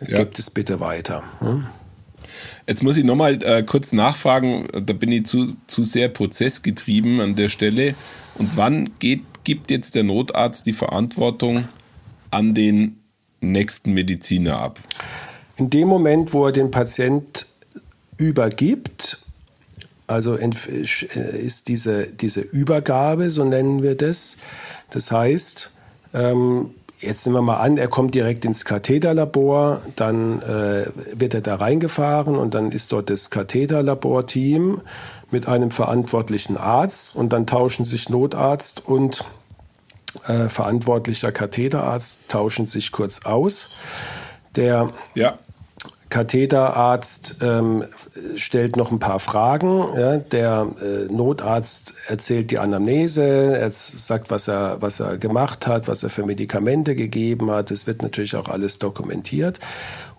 ja. 0.00 0.16
gibt 0.16 0.38
es 0.38 0.50
bitte 0.50 0.80
weiter. 0.80 1.22
Hm? 1.40 1.66
Jetzt 2.70 2.84
muss 2.84 2.96
ich 2.96 3.02
nochmal 3.02 3.36
äh, 3.42 3.64
kurz 3.64 3.92
nachfragen, 3.92 4.68
da 4.72 4.92
bin 4.92 5.10
ich 5.10 5.26
zu, 5.26 5.56
zu 5.66 5.82
sehr 5.82 6.08
prozessgetrieben 6.08 7.20
an 7.20 7.34
der 7.34 7.48
Stelle. 7.48 7.96
Und 8.36 8.56
wann 8.56 8.90
geht, 9.00 9.22
gibt 9.42 9.72
jetzt 9.72 9.96
der 9.96 10.04
Notarzt 10.04 10.66
die 10.66 10.72
Verantwortung 10.72 11.64
an 12.30 12.54
den 12.54 13.00
nächsten 13.40 13.92
Mediziner 13.92 14.60
ab? 14.60 14.78
In 15.56 15.68
dem 15.68 15.88
Moment, 15.88 16.32
wo 16.32 16.46
er 16.46 16.52
den 16.52 16.70
Patient 16.70 17.48
übergibt, 18.18 19.18
also 20.06 20.36
ist 20.36 21.66
diese, 21.66 22.06
diese 22.06 22.40
Übergabe, 22.40 23.30
so 23.30 23.44
nennen 23.44 23.82
wir 23.82 23.96
das. 23.96 24.36
Das 24.90 25.10
heißt, 25.10 25.72
ähm, 26.14 26.70
Jetzt 27.00 27.26
nehmen 27.26 27.38
wir 27.38 27.42
mal 27.42 27.56
an, 27.56 27.78
er 27.78 27.88
kommt 27.88 28.14
direkt 28.14 28.44
ins 28.44 28.66
Katheterlabor, 28.66 29.80
dann 29.96 30.42
äh, 30.42 30.86
wird 31.14 31.32
er 31.32 31.40
da 31.40 31.54
reingefahren 31.54 32.36
und 32.36 32.52
dann 32.52 32.72
ist 32.72 32.92
dort 32.92 33.08
das 33.08 33.30
Katheterlaborteam 33.30 34.82
mit 35.30 35.48
einem 35.48 35.70
verantwortlichen 35.70 36.58
Arzt 36.58 37.16
und 37.16 37.32
dann 37.32 37.46
tauschen 37.46 37.86
sich 37.86 38.10
Notarzt 38.10 38.86
und 38.86 39.24
äh, 40.26 40.48
verantwortlicher 40.48 41.32
Katheterarzt 41.32 42.20
tauschen 42.28 42.66
sich 42.66 42.92
kurz 42.92 43.24
aus. 43.24 43.70
Der 44.56 44.90
ja. 45.14 45.38
Katheterarzt 46.10 47.36
ähm, 47.40 47.84
stellt 48.36 48.76
noch 48.76 48.90
ein 48.90 48.98
paar 48.98 49.20
Fragen. 49.20 49.86
Ja, 49.96 50.16
der 50.18 50.66
äh, 50.82 51.12
Notarzt 51.12 51.94
erzählt 52.08 52.50
die 52.50 52.58
Anamnese, 52.58 53.24
er 53.56 53.70
sagt, 53.70 54.30
was 54.30 54.48
er, 54.48 54.78
was 54.80 55.00
er 55.00 55.16
gemacht 55.18 55.66
hat, 55.68 55.88
was 55.88 56.02
er 56.02 56.10
für 56.10 56.26
Medikamente 56.26 56.96
gegeben 56.96 57.50
hat. 57.50 57.70
Es 57.70 57.86
wird 57.86 58.02
natürlich 58.02 58.36
auch 58.36 58.48
alles 58.48 58.78
dokumentiert. 58.78 59.60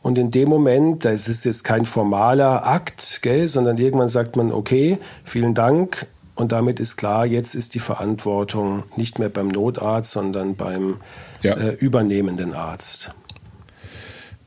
Und 0.02 0.18
in 0.18 0.32
dem 0.32 0.50
Moment, 0.50 1.06
das 1.06 1.28
ist 1.28 1.44
jetzt 1.44 1.64
kein 1.64 1.86
formaler 1.86 2.66
Akt, 2.66 3.20
gell, 3.22 3.48
sondern 3.48 3.78
irgendwann 3.78 4.10
sagt 4.10 4.36
man, 4.36 4.52
okay, 4.52 4.98
vielen 5.24 5.54
Dank. 5.54 6.08
Und 6.36 6.54
damit 6.54 6.80
ist 6.80 6.96
klar, 6.96 7.26
jetzt 7.26 7.54
ist 7.54 7.76
die 7.76 7.80
Verantwortung 7.80 8.84
nicht 8.96 9.20
mehr 9.20 9.30
beim 9.30 9.50
Notarzt, 9.50 10.12
sondern 10.12 10.56
beim 10.56 10.98
ja. 11.44 11.56
äh, 11.56 11.74
übernehmenden 11.74 12.54
Arzt. 12.54 13.12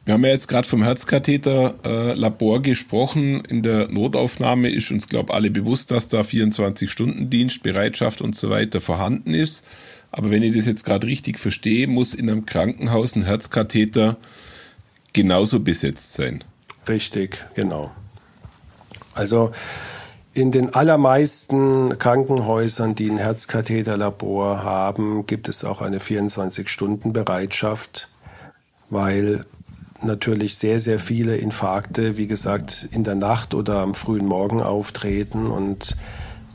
Wir 0.05 0.15
haben 0.15 0.25
ja 0.25 0.31
jetzt 0.31 0.49
gerade 0.49 0.69
vom 0.69 0.83
Herzkatheterlabor 0.83 2.59
äh, 2.59 2.61
gesprochen. 2.61 3.43
In 3.49 3.63
der 3.63 3.89
Notaufnahme 3.89 4.69
ist 4.69 4.91
uns, 4.91 5.09
glaube 5.09 5.31
ich, 5.31 5.35
alle 5.35 5.51
bewusst, 5.51 5.91
dass 5.91 6.09
da 6.09 6.21
24-Stunden-Dienst, 6.21 7.63
Bereitschaft 7.63 8.21
und 8.21 8.37
so 8.37 8.51
weiter 8.51 8.83
vorhanden 8.83 9.33
ist. 9.33 9.65
Aber 10.13 10.31
wenn 10.31 10.43
ich 10.43 10.55
das 10.55 10.67
jetzt 10.67 10.85
gerade 10.85 11.07
richtig 11.07 11.39
verstehe, 11.39 11.87
muss 11.87 12.13
in 12.13 12.29
einem 12.29 12.45
Krankenhaus 12.45 13.17
ein 13.17 13.25
Herzkatheter 13.25 14.19
genauso 15.15 15.61
besetzt 15.61 16.13
sein. 16.13 16.45
Richtig, 16.87 17.43
genau. 17.55 17.91
Also 19.15 19.53
In 20.37 20.51
den 20.51 20.75
allermeisten 20.75 21.97
Krankenhäusern, 21.97 22.97
die 22.97 23.09
ein 23.09 23.19
Herzkatheterlabor 23.19 24.65
haben, 24.65 25.27
gibt 25.27 25.49
es 25.49 25.65
auch 25.65 25.81
eine 25.81 25.99
24-Stunden-Bereitschaft, 25.99 28.09
weil 28.91 29.45
natürlich 30.03 30.57
sehr, 30.57 30.81
sehr 30.81 30.99
viele 30.99 31.37
Infarkte, 31.37 32.17
wie 32.17 32.27
gesagt, 32.27 32.89
in 32.93 33.05
der 33.05 33.15
Nacht 33.15 33.55
oder 33.55 33.79
am 33.79 33.95
frühen 33.95 34.27
Morgen 34.27 34.61
auftreten 34.61 35.47
und 35.47 35.97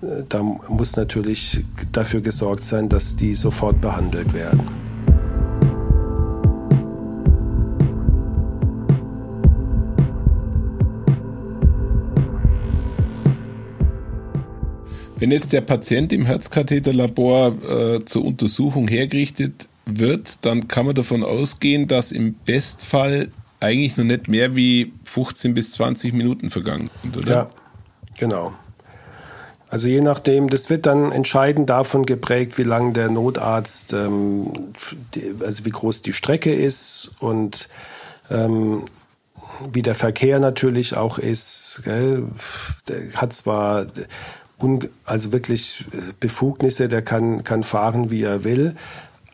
äh, 0.01 0.23
da 0.27 0.43
muss 0.43 0.95
natürlich 0.95 1.63
dafür 1.91 2.21
gesorgt 2.21 2.63
sein, 2.63 2.89
dass 2.89 3.15
die 3.15 3.33
sofort 3.33 3.81
behandelt 3.81 4.33
werden. 4.33 4.67
Wenn 15.19 15.31
jetzt 15.31 15.51
der 15.51 15.61
Patient 15.61 16.13
im 16.13 16.25
Herzkatheterlabor 16.25 17.53
äh, 17.69 18.05
zur 18.05 18.23
Untersuchung 18.23 18.87
hergerichtet 18.87 19.68
wird, 19.97 20.45
dann 20.45 20.67
kann 20.67 20.85
man 20.85 20.95
davon 20.95 21.23
ausgehen, 21.23 21.87
dass 21.87 22.11
im 22.11 22.33
Bestfall 22.33 23.29
eigentlich 23.59 23.97
noch 23.97 24.05
nicht 24.05 24.27
mehr 24.27 24.55
wie 24.55 24.93
15 25.03 25.53
bis 25.53 25.71
20 25.73 26.13
Minuten 26.13 26.49
vergangen 26.49 26.89
sind, 27.01 27.17
oder? 27.17 27.31
Ja, 27.31 27.49
genau. 28.17 28.53
Also 29.69 29.87
je 29.87 30.01
nachdem, 30.01 30.49
das 30.49 30.69
wird 30.69 30.85
dann 30.87 31.11
entscheidend 31.11 31.69
davon 31.69 32.05
geprägt, 32.05 32.57
wie 32.57 32.63
lang 32.63 32.93
der 32.93 33.09
Notarzt, 33.09 33.93
ähm, 33.93 34.51
die, 35.13 35.35
also 35.41 35.65
wie 35.65 35.69
groß 35.69 36.01
die 36.01 36.13
Strecke 36.13 36.53
ist 36.53 37.11
und 37.19 37.69
ähm, 38.31 38.83
wie 39.71 39.83
der 39.83 39.95
Verkehr 39.95 40.39
natürlich 40.39 40.95
auch 40.97 41.19
ist. 41.19 41.81
Gell? 41.83 42.23
Der 42.87 43.13
hat 43.13 43.33
zwar 43.33 43.85
also 45.05 45.31
wirklich 45.31 45.85
Befugnisse, 46.19 46.87
der 46.87 47.01
kann, 47.01 47.43
kann 47.43 47.63
fahren, 47.63 48.11
wie 48.11 48.23
er 48.23 48.43
will. 48.43 48.75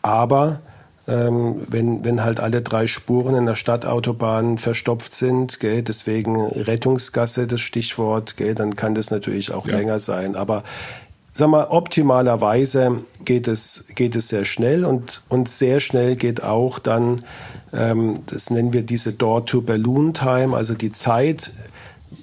Aber 0.06 0.60
ähm, 1.08 1.62
wenn, 1.68 2.06
wenn 2.06 2.24
halt 2.24 2.40
alle 2.40 2.62
drei 2.62 2.86
Spuren 2.86 3.34
in 3.34 3.48
der 3.48 3.56
Stadtautobahn 3.56 4.60
verstopft 4.60 5.16
sind, 5.16 5.60
gell, 5.60 5.82
deswegen 5.82 6.46
Rettungsgasse 6.46 7.48
das 7.48 7.62
Stichwort, 7.62 8.38
gell, 8.38 8.54
dann 8.54 8.76
kann 8.76 8.94
das 8.94 9.10
natürlich 9.10 9.52
auch 9.52 9.68
ja. 9.68 9.78
länger 9.78 9.98
sein. 9.98 10.36
Aber 10.36 10.62
sag 11.34 11.50
mal, 11.50 11.66
optimalerweise 11.72 13.02
geht 13.26 13.48
es, 13.48 13.86
geht 13.96 14.16
es 14.16 14.28
sehr 14.28 14.46
schnell 14.46 14.86
und, 14.86 15.24
und 15.28 15.50
sehr 15.50 15.80
schnell 15.80 16.16
geht 16.16 16.44
auch 16.44 16.78
dann, 16.78 17.24
ähm, 17.74 18.20
das 18.28 18.52
nennen 18.52 18.74
wir 18.74 18.84
diese 18.84 19.12
Door-to-Balloon-Time, 19.12 20.56
also 20.56 20.76
die 20.76 20.92
Zeit, 20.92 21.52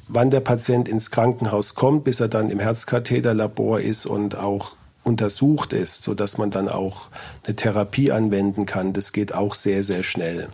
wann 0.07 0.31
der 0.31 0.39
Patient 0.41 0.89
ins 0.89 1.11
Krankenhaus 1.11 1.75
kommt, 1.75 2.05
bis 2.05 2.21
er 2.21 2.29
dann 2.29 2.49
im 2.49 2.61
Herzkatheterlabor 2.61 3.81
ist 3.81 4.07
und 4.07 4.37
auch 4.37 4.77
untersucht 5.05 5.73
ist, 5.73 6.03
so 6.03 6.15
dass 6.15 6.39
man 6.39 6.51
dann 6.51 6.69
auch 6.69 7.09
eine 7.45 7.57
Therapie 7.57 8.13
anwenden 8.13 8.67
kann. 8.67 8.93
Das 8.93 9.13
geht 9.13 9.35
auch 9.35 9.55
sehr, 9.55 9.83
sehr 9.83 10.03
schnell, 10.03 10.49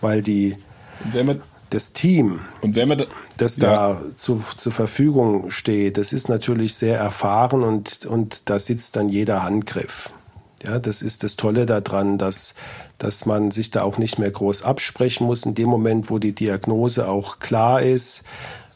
weil 0.00 0.22
die 0.22 0.56
das 1.70 1.92
Team, 1.92 2.40
da, 2.62 3.04
das 3.36 3.56
ja. 3.56 3.94
da 3.94 4.02
zu, 4.14 4.42
zur 4.56 4.72
Verfügung 4.72 5.50
steht, 5.50 5.98
das 5.98 6.12
ist 6.12 6.28
natürlich 6.28 6.74
sehr 6.74 6.98
erfahren 6.98 7.62
und, 7.62 8.06
und 8.06 8.48
da 8.48 8.58
sitzt 8.58 8.96
dann 8.96 9.08
jeder 9.08 9.42
Handgriff. 9.42 10.10
Ja, 10.66 10.78
das 10.78 11.02
ist 11.02 11.24
das 11.24 11.36
Tolle 11.36 11.66
daran, 11.66 12.16
dass, 12.16 12.54
dass 12.96 13.26
man 13.26 13.50
sich 13.50 13.70
da 13.70 13.82
auch 13.82 13.98
nicht 13.98 14.18
mehr 14.18 14.30
groß 14.30 14.62
absprechen 14.62 15.26
muss. 15.26 15.44
In 15.44 15.54
dem 15.54 15.68
Moment, 15.68 16.10
wo 16.10 16.18
die 16.18 16.32
Diagnose 16.32 17.06
auch 17.08 17.38
klar 17.38 17.82
ist, 17.82 18.22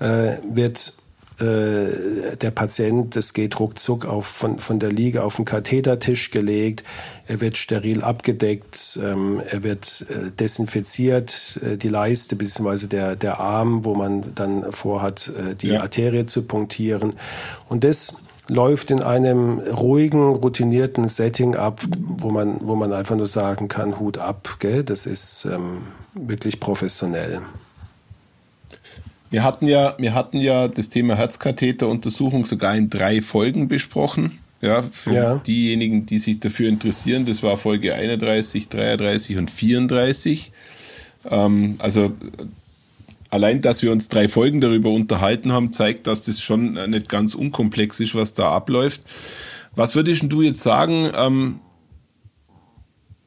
äh, 0.00 0.36
wird 0.50 0.92
äh, 1.40 2.36
der 2.36 2.50
Patient, 2.50 3.14
das 3.14 3.32
geht 3.32 3.58
ruckzuck 3.60 4.06
auf, 4.06 4.26
von, 4.26 4.58
von 4.58 4.78
der 4.78 4.90
Liege 4.90 5.22
auf 5.22 5.36
den 5.36 5.44
Kathetertisch 5.44 6.30
gelegt, 6.30 6.84
er 7.26 7.40
wird 7.40 7.56
steril 7.56 8.02
abgedeckt, 8.02 8.98
ähm, 9.02 9.40
er 9.48 9.62
wird 9.62 10.06
äh, 10.08 10.30
desinfiziert, 10.32 11.60
äh, 11.64 11.76
die 11.76 11.88
Leiste 11.88 12.36
bzw. 12.36 12.86
Der, 12.86 13.16
der 13.16 13.38
Arm, 13.38 13.84
wo 13.84 13.94
man 13.94 14.34
dann 14.34 14.72
vorhat, 14.72 15.28
äh, 15.28 15.54
die 15.54 15.68
ja. 15.68 15.82
Arterie 15.82 16.26
zu 16.26 16.42
punktieren. 16.42 17.14
Und 17.68 17.84
das 17.84 18.14
läuft 18.48 18.90
in 18.90 19.02
einem 19.02 19.58
ruhigen, 19.58 20.34
routinierten 20.34 21.08
Setting 21.08 21.54
ab, 21.54 21.82
wo 21.98 22.30
man, 22.30 22.56
wo 22.60 22.74
man 22.74 22.92
einfach 22.92 23.16
nur 23.16 23.26
sagen 23.26 23.68
kann, 23.68 24.00
Hut 24.00 24.18
ab, 24.18 24.56
gell? 24.58 24.82
das 24.82 25.06
ist 25.06 25.44
ähm, 25.44 25.82
wirklich 26.14 26.58
professionell. 26.58 27.42
Wir 29.30 29.44
hatten 29.44 29.66
ja, 29.66 29.94
wir 29.98 30.14
hatten 30.14 30.38
ja 30.38 30.68
das 30.68 30.88
Thema 30.88 31.16
Herzkatheteruntersuchung 31.16 32.46
sogar 32.46 32.76
in 32.76 32.90
drei 32.90 33.22
Folgen 33.22 33.68
besprochen. 33.68 34.38
Ja, 34.60 34.82
für 34.82 35.14
ja. 35.14 35.34
diejenigen, 35.36 36.06
die 36.06 36.18
sich 36.18 36.40
dafür 36.40 36.68
interessieren, 36.68 37.26
das 37.26 37.42
war 37.44 37.56
Folge 37.56 37.94
31, 37.94 38.68
33 38.68 39.36
und 39.36 39.50
34. 39.50 40.50
Ähm, 41.30 41.76
also 41.78 42.12
allein, 43.30 43.60
dass 43.60 43.82
wir 43.82 43.92
uns 43.92 44.08
drei 44.08 44.28
Folgen 44.28 44.60
darüber 44.60 44.90
unterhalten 44.90 45.52
haben, 45.52 45.72
zeigt, 45.72 46.06
dass 46.06 46.22
das 46.22 46.40
schon 46.40 46.72
nicht 46.90 47.08
ganz 47.08 47.34
unkomplex 47.34 48.00
ist, 48.00 48.14
was 48.14 48.34
da 48.34 48.50
abläuft. 48.50 49.02
Was 49.76 49.94
würdest 49.94 50.24
du 50.26 50.42
jetzt 50.42 50.62
sagen? 50.62 51.12
Ähm, 51.14 51.60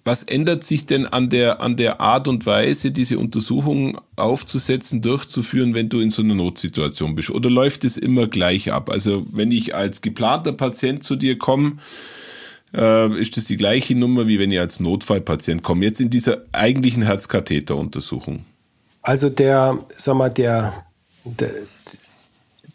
was 0.03 0.23
ändert 0.23 0.63
sich 0.63 0.85
denn 0.85 1.05
an 1.05 1.29
der, 1.29 1.61
an 1.61 1.77
der 1.77 2.01
Art 2.01 2.27
und 2.27 2.45
Weise, 2.45 2.91
diese 2.91 3.19
Untersuchung 3.19 3.99
aufzusetzen, 4.15 5.01
durchzuführen, 5.01 5.73
wenn 5.73 5.89
du 5.89 5.99
in 5.99 6.09
so 6.09 6.23
einer 6.23 6.33
Notsituation 6.33 7.15
bist? 7.15 7.29
Oder 7.29 7.49
läuft 7.49 7.85
es 7.85 7.97
immer 7.97 8.27
gleich 8.27 8.71
ab? 8.71 8.89
Also 8.89 9.25
wenn 9.31 9.51
ich 9.51 9.75
als 9.75 10.01
geplanter 10.01 10.53
Patient 10.53 11.03
zu 11.03 11.15
dir 11.15 11.37
komme, 11.37 11.73
äh, 12.73 13.21
ist 13.21 13.37
das 13.37 13.45
die 13.45 13.57
gleiche 13.57 13.95
Nummer, 13.95 14.27
wie 14.27 14.39
wenn 14.39 14.51
ich 14.51 14.59
als 14.59 14.79
Notfallpatient 14.79 15.61
komme, 15.61 15.85
jetzt 15.85 16.01
in 16.01 16.09
dieser 16.09 16.45
eigentlichen 16.51 17.03
Herzkatheteruntersuchung? 17.03 18.43
Also 19.03 19.29
der, 19.29 19.79
sag 19.89 20.15
mal, 20.15 20.29
der, 20.29 20.85
der 21.25 21.51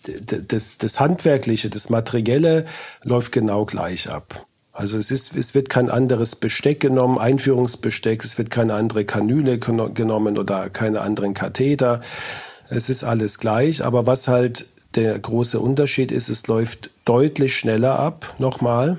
das, 0.07 0.79
das 0.79 1.01
Handwerkliche, 1.01 1.71
das 1.71 1.91
Materielle 1.91 2.67
läuft 3.03 3.33
genau 3.33 3.65
gleich 3.65 4.09
ab. 4.09 4.47
Also 4.77 4.99
es, 4.99 5.11
ist, 5.11 5.35
es 5.37 5.55
wird 5.55 5.71
kein 5.71 5.89
anderes 5.89 6.37
Besteck 6.37 6.81
genommen, 6.81 7.19
Einführungsbesteck, 7.19 8.23
es 8.23 8.37
wird 8.37 8.51
keine 8.51 8.75
andere 8.75 9.07
Kanüle 9.07 9.59
genommen 9.59 10.37
oder 10.37 10.69
keine 10.69 11.01
anderen 11.01 11.33
Katheter. 11.33 12.03
Es 12.69 12.91
ist 12.91 13.03
alles 13.03 13.39
gleich, 13.39 13.83
aber 13.85 14.07
was 14.07 14.29
halt 14.29 14.67
der 14.95 15.19
große 15.19 15.59
Unterschied 15.61 16.13
ist, 16.13 16.29
es 16.29 16.47
läuft 16.47 16.91
deutlich 17.07 17.57
schneller 17.57 17.99
ab, 17.99 18.35
nochmal. 18.39 18.99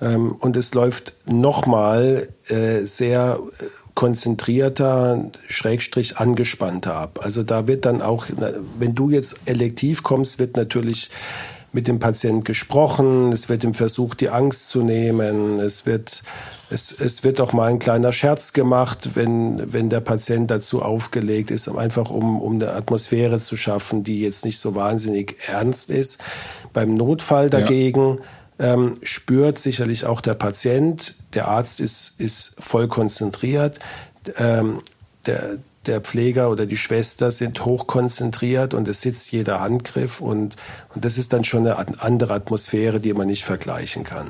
Ähm, 0.00 0.32
und 0.32 0.56
es 0.56 0.74
läuft 0.74 1.14
nochmal 1.26 2.28
äh, 2.48 2.80
sehr 2.80 3.38
äh, 3.60 3.64
konzentrierter, 3.94 5.30
schrägstrich 5.46 6.16
angespannter 6.18 6.94
ab. 6.94 7.20
Also 7.22 7.44
da 7.44 7.68
wird 7.68 7.84
dann 7.84 8.02
auch, 8.02 8.26
wenn 8.78 8.96
du 8.96 9.10
jetzt 9.10 9.36
elektiv 9.44 10.02
kommst, 10.02 10.40
wird 10.40 10.56
natürlich 10.56 11.10
mit 11.74 11.88
dem 11.88 11.98
Patienten 11.98 12.44
gesprochen, 12.44 13.32
es 13.32 13.48
wird 13.48 13.64
ihm 13.64 13.74
versucht, 13.74 14.20
die 14.20 14.30
Angst 14.30 14.68
zu 14.68 14.82
nehmen, 14.82 15.58
es 15.58 15.86
wird, 15.86 16.22
es, 16.70 16.92
es 16.92 17.24
wird 17.24 17.40
auch 17.40 17.52
mal 17.52 17.68
ein 17.68 17.80
kleiner 17.80 18.12
Scherz 18.12 18.52
gemacht, 18.52 19.10
wenn, 19.14 19.72
wenn 19.72 19.90
der 19.90 20.00
Patient 20.00 20.50
dazu 20.50 20.82
aufgelegt 20.82 21.50
ist, 21.50 21.68
einfach 21.68 22.10
um, 22.10 22.40
um 22.40 22.54
eine 22.54 22.72
Atmosphäre 22.72 23.40
zu 23.40 23.56
schaffen, 23.56 24.04
die 24.04 24.20
jetzt 24.20 24.44
nicht 24.44 24.60
so 24.60 24.76
wahnsinnig 24.76 25.36
ernst 25.48 25.90
ist. 25.90 26.20
Beim 26.72 26.90
Notfall 26.90 27.50
dagegen 27.50 28.18
ja. 28.58 28.74
ähm, 28.74 28.94
spürt 29.02 29.58
sicherlich 29.58 30.06
auch 30.06 30.20
der 30.20 30.34
Patient, 30.34 31.16
der 31.34 31.48
Arzt 31.48 31.80
ist, 31.80 32.14
ist 32.18 32.54
voll 32.58 32.86
konzentriert, 32.86 33.80
ähm, 34.38 34.78
der, 35.26 35.58
der 35.86 36.00
Pfleger 36.00 36.50
oder 36.50 36.66
die 36.66 36.76
Schwester 36.76 37.30
sind 37.30 37.64
hochkonzentriert 37.64 38.74
und 38.74 38.88
es 38.88 39.00
sitzt 39.02 39.32
jeder 39.32 39.60
Handgriff 39.60 40.20
und, 40.20 40.56
und 40.94 41.04
das 41.04 41.18
ist 41.18 41.32
dann 41.32 41.44
schon 41.44 41.66
eine 41.66 42.00
andere 42.00 42.34
Atmosphäre, 42.34 43.00
die 43.00 43.12
man 43.12 43.26
nicht 43.26 43.44
vergleichen 43.44 44.04
kann. 44.04 44.28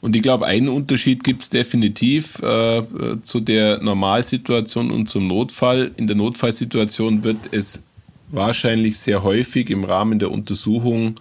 Und 0.00 0.16
ich 0.16 0.22
glaube, 0.22 0.46
einen 0.46 0.68
Unterschied 0.68 1.22
gibt 1.22 1.44
es 1.44 1.50
definitiv 1.50 2.40
äh, 2.40 2.82
zu 3.22 3.38
der 3.38 3.80
Normalsituation 3.80 4.90
und 4.90 5.08
zum 5.08 5.28
Notfall. 5.28 5.92
In 5.96 6.08
der 6.08 6.16
Notfallsituation 6.16 7.22
wird 7.22 7.36
es 7.52 7.84
wahrscheinlich 8.28 8.98
sehr 8.98 9.22
häufig 9.22 9.70
im 9.70 9.84
Rahmen 9.84 10.18
der 10.18 10.32
Untersuchung 10.32 11.20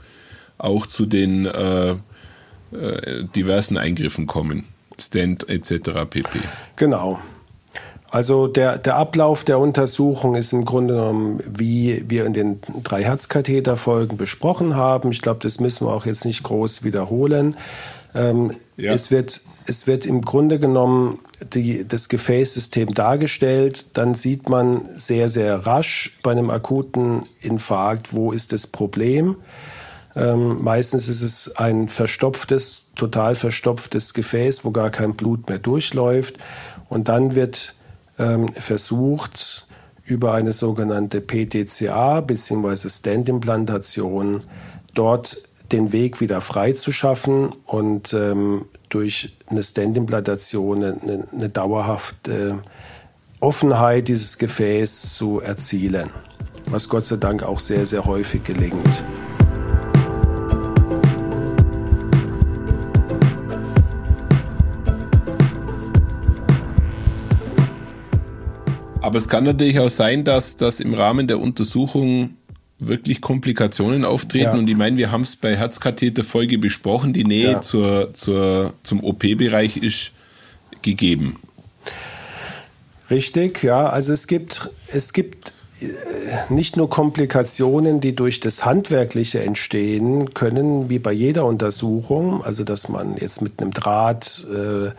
auch 0.58 0.88
zu 0.88 1.06
den 1.06 1.46
äh, 1.46 1.92
äh, 1.92 1.98
diversen 3.36 3.78
Eingriffen 3.78 4.26
kommen. 4.26 4.64
Stand 4.98 5.48
etc. 5.50 5.92
pp. 6.10 6.40
Genau. 6.76 7.20
Also 8.12 8.48
der, 8.48 8.78
der 8.78 8.98
Ablauf 8.98 9.46
der 9.46 9.58
Untersuchung 9.58 10.36
ist 10.36 10.52
im 10.52 10.66
Grunde 10.66 10.96
genommen, 10.96 11.42
wie 11.48 12.04
wir 12.10 12.26
in 12.26 12.34
den 12.34 12.60
drei 12.84 13.04
Herzkatheterfolgen 13.04 14.18
besprochen 14.18 14.76
haben. 14.76 15.12
Ich 15.12 15.22
glaube, 15.22 15.40
das 15.42 15.62
müssen 15.62 15.88
wir 15.88 15.94
auch 15.94 16.06
jetzt 16.06 16.26
nicht 16.26 16.44
groß 16.44 16.84
wiederholen. 16.84 17.56
Ähm, 18.14 18.52
ja. 18.76 18.92
es, 18.92 19.12
wird, 19.12 19.40
es 19.66 19.88
wird 19.88 20.06
im 20.06 20.20
Grunde 20.20 20.60
genommen 20.60 21.20
die, 21.54 21.88
das 21.88 22.10
Gefäßsystem 22.10 22.94
dargestellt. 22.94 23.86
Dann 23.94 24.14
sieht 24.14 24.50
man 24.50 24.90
sehr, 24.98 25.30
sehr 25.30 25.66
rasch 25.66 26.20
bei 26.22 26.32
einem 26.32 26.50
akuten 26.50 27.22
Infarkt, 27.40 28.14
wo 28.14 28.34
ist 28.34 28.52
das 28.52 28.68
Problem. 28.68 29.38
Ähm, 30.18 30.62
meistens 30.62 31.08
ist 31.08 31.22
es 31.22 31.56
ein 31.56 31.88
verstopftes, 31.88 32.88
total 32.96 33.36
verstopftes 33.36 34.14
Gefäß, 34.14 34.66
wo 34.66 34.72
gar 34.72 34.90
kein 34.90 35.16
Blut 35.16 35.48
mehr 35.48 35.60
durchläuft. 35.60 36.36
Und 36.90 37.08
dann 37.08 37.36
wird 37.36 37.74
ähm, 38.22 38.48
versucht, 38.54 39.68
über 40.06 40.34
eine 40.34 40.52
sogenannte 40.52 41.22
PTCA 41.22 42.22
bzw. 42.22 42.90
Stand-Implantation 42.90 44.42
dort 44.94 45.38
den 45.72 45.94
Weg 45.94 46.20
wieder 46.20 46.42
frei 46.42 46.74
zu 46.74 46.92
schaffen 46.92 47.54
und 47.66 48.14
ähm, 48.14 48.66
durch 48.90 49.38
eine 49.48 49.64
Stand-Implantation 49.64 50.84
eine, 50.84 51.28
eine, 51.32 51.50
dauerhafte 51.50 52.60
Offenheit 53.40 54.10
dieses 54.10 54.38
Gefäßes 54.38 55.16
zu 55.16 55.40
erzielen, 55.40 56.10
was 56.70 56.90
Gott 56.90 57.06
sei 57.06 57.16
Dank 57.16 57.44
auch 57.44 57.60
sehr, 57.60 57.86
sehr 57.86 58.06
häufig 58.06 58.44
gelingt. 58.44 59.06
Aber 69.02 69.18
es 69.18 69.28
kann 69.28 69.44
natürlich 69.44 69.80
auch 69.80 69.90
sein, 69.90 70.24
dass 70.24 70.56
das 70.56 70.80
im 70.80 70.94
Rahmen 70.94 71.28
der 71.28 71.40
Untersuchung 71.40 72.38
wirklich 72.78 73.22
Komplikationen 73.22 74.06
auftreten. 74.06 74.54
Ja. 74.54 74.58
Und 74.58 74.70
ich 74.70 74.78
meine, 74.78 74.98
wir 74.98 75.12
haben 75.12 75.22
es 75.22 75.36
bei 75.36 75.56
Herzkatheterfolge 75.56 76.58
besprochen, 76.58 77.14
die 77.14 77.24
Nähe 77.24 77.52
ja. 77.52 77.62
zur, 77.62 78.14
zur, 78.14 78.74
zum 78.84 79.04
OP-Bereich 79.04 79.78
ist 79.78 80.12
gegeben. 80.82 81.36
Richtig, 83.10 83.64
ja. 83.64 83.90
Also 83.90 84.14
es 84.14 84.28
gibt, 84.28 84.70
es 84.92 85.14
gibt 85.14 85.54
äh, 85.82 85.88
nicht 86.50 86.78
nur 86.78 86.90
Komplikationen, 86.90 88.00
die 88.00 88.16
durch 88.16 88.40
das 88.40 88.66
Handwerkliche 88.66 89.44
entstehen 89.44 90.34
können, 90.34 90.90
wie 90.90 91.00
bei 91.00 91.12
jeder 91.12 91.46
Untersuchung, 91.46 92.44
also 92.44 92.64
dass 92.64 92.88
man 92.88 93.18
jetzt 93.18 93.42
mit 93.42 93.62
einem 93.62 93.72
Draht 93.72 94.46
äh, 94.50 94.92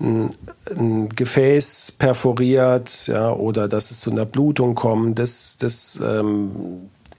ein, 0.00 0.30
ein 0.76 1.08
Gefäß 1.08 1.92
perforiert 1.98 3.08
ja, 3.08 3.32
oder 3.32 3.68
dass 3.68 3.90
es 3.90 4.00
zu 4.00 4.10
einer 4.10 4.26
Blutung 4.26 4.74
kommt. 4.74 5.18
Das, 5.18 5.56
das 5.58 6.00
ähm, 6.04 6.50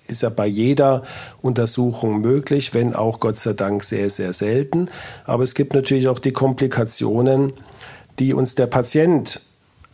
ist 0.08 0.22
ja 0.22 0.30
bei 0.30 0.48
jeder 0.48 1.04
Untersuchung 1.42 2.22
möglich, 2.22 2.74
wenn 2.74 2.96
auch 2.96 3.20
Gott 3.20 3.38
sei 3.38 3.54
Dank 3.54 3.84
sehr, 3.84 4.10
sehr 4.10 4.34
selten. 4.34 4.90
Aber 5.26 5.44
es 5.44 5.54
gibt 5.56 5.74
natürlich 5.74 6.08
auch 6.08 6.20
die 6.20 6.34
Komplikationen, 6.34 7.54
die 8.18 8.34
uns 8.34 8.56
der 8.56 8.68
Patient 8.68 9.42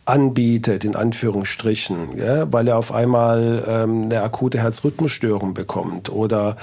anbietet, 0.06 0.84
in 0.84 0.96
Anführungsstrichen, 0.96 2.16
ja, 2.16 2.50
weil 2.52 2.68
er 2.68 2.78
auf 2.78 2.92
einmal 2.92 3.64
ähm, 3.68 4.04
eine 4.04 4.22
akute 4.22 4.58
Herzrhythmusstörung 4.58 5.52
bekommt 5.52 6.10
oder 6.10 6.56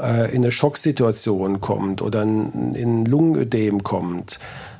äh, 0.00 0.30
in 0.34 0.42
eine 0.42 0.52
Schocksituation 0.52 1.60
kommt 1.60 2.02
oder 2.02 2.22
in, 2.22 2.74
in 2.74 3.04
Lungenödem 3.04 3.82
kommt 3.82 4.38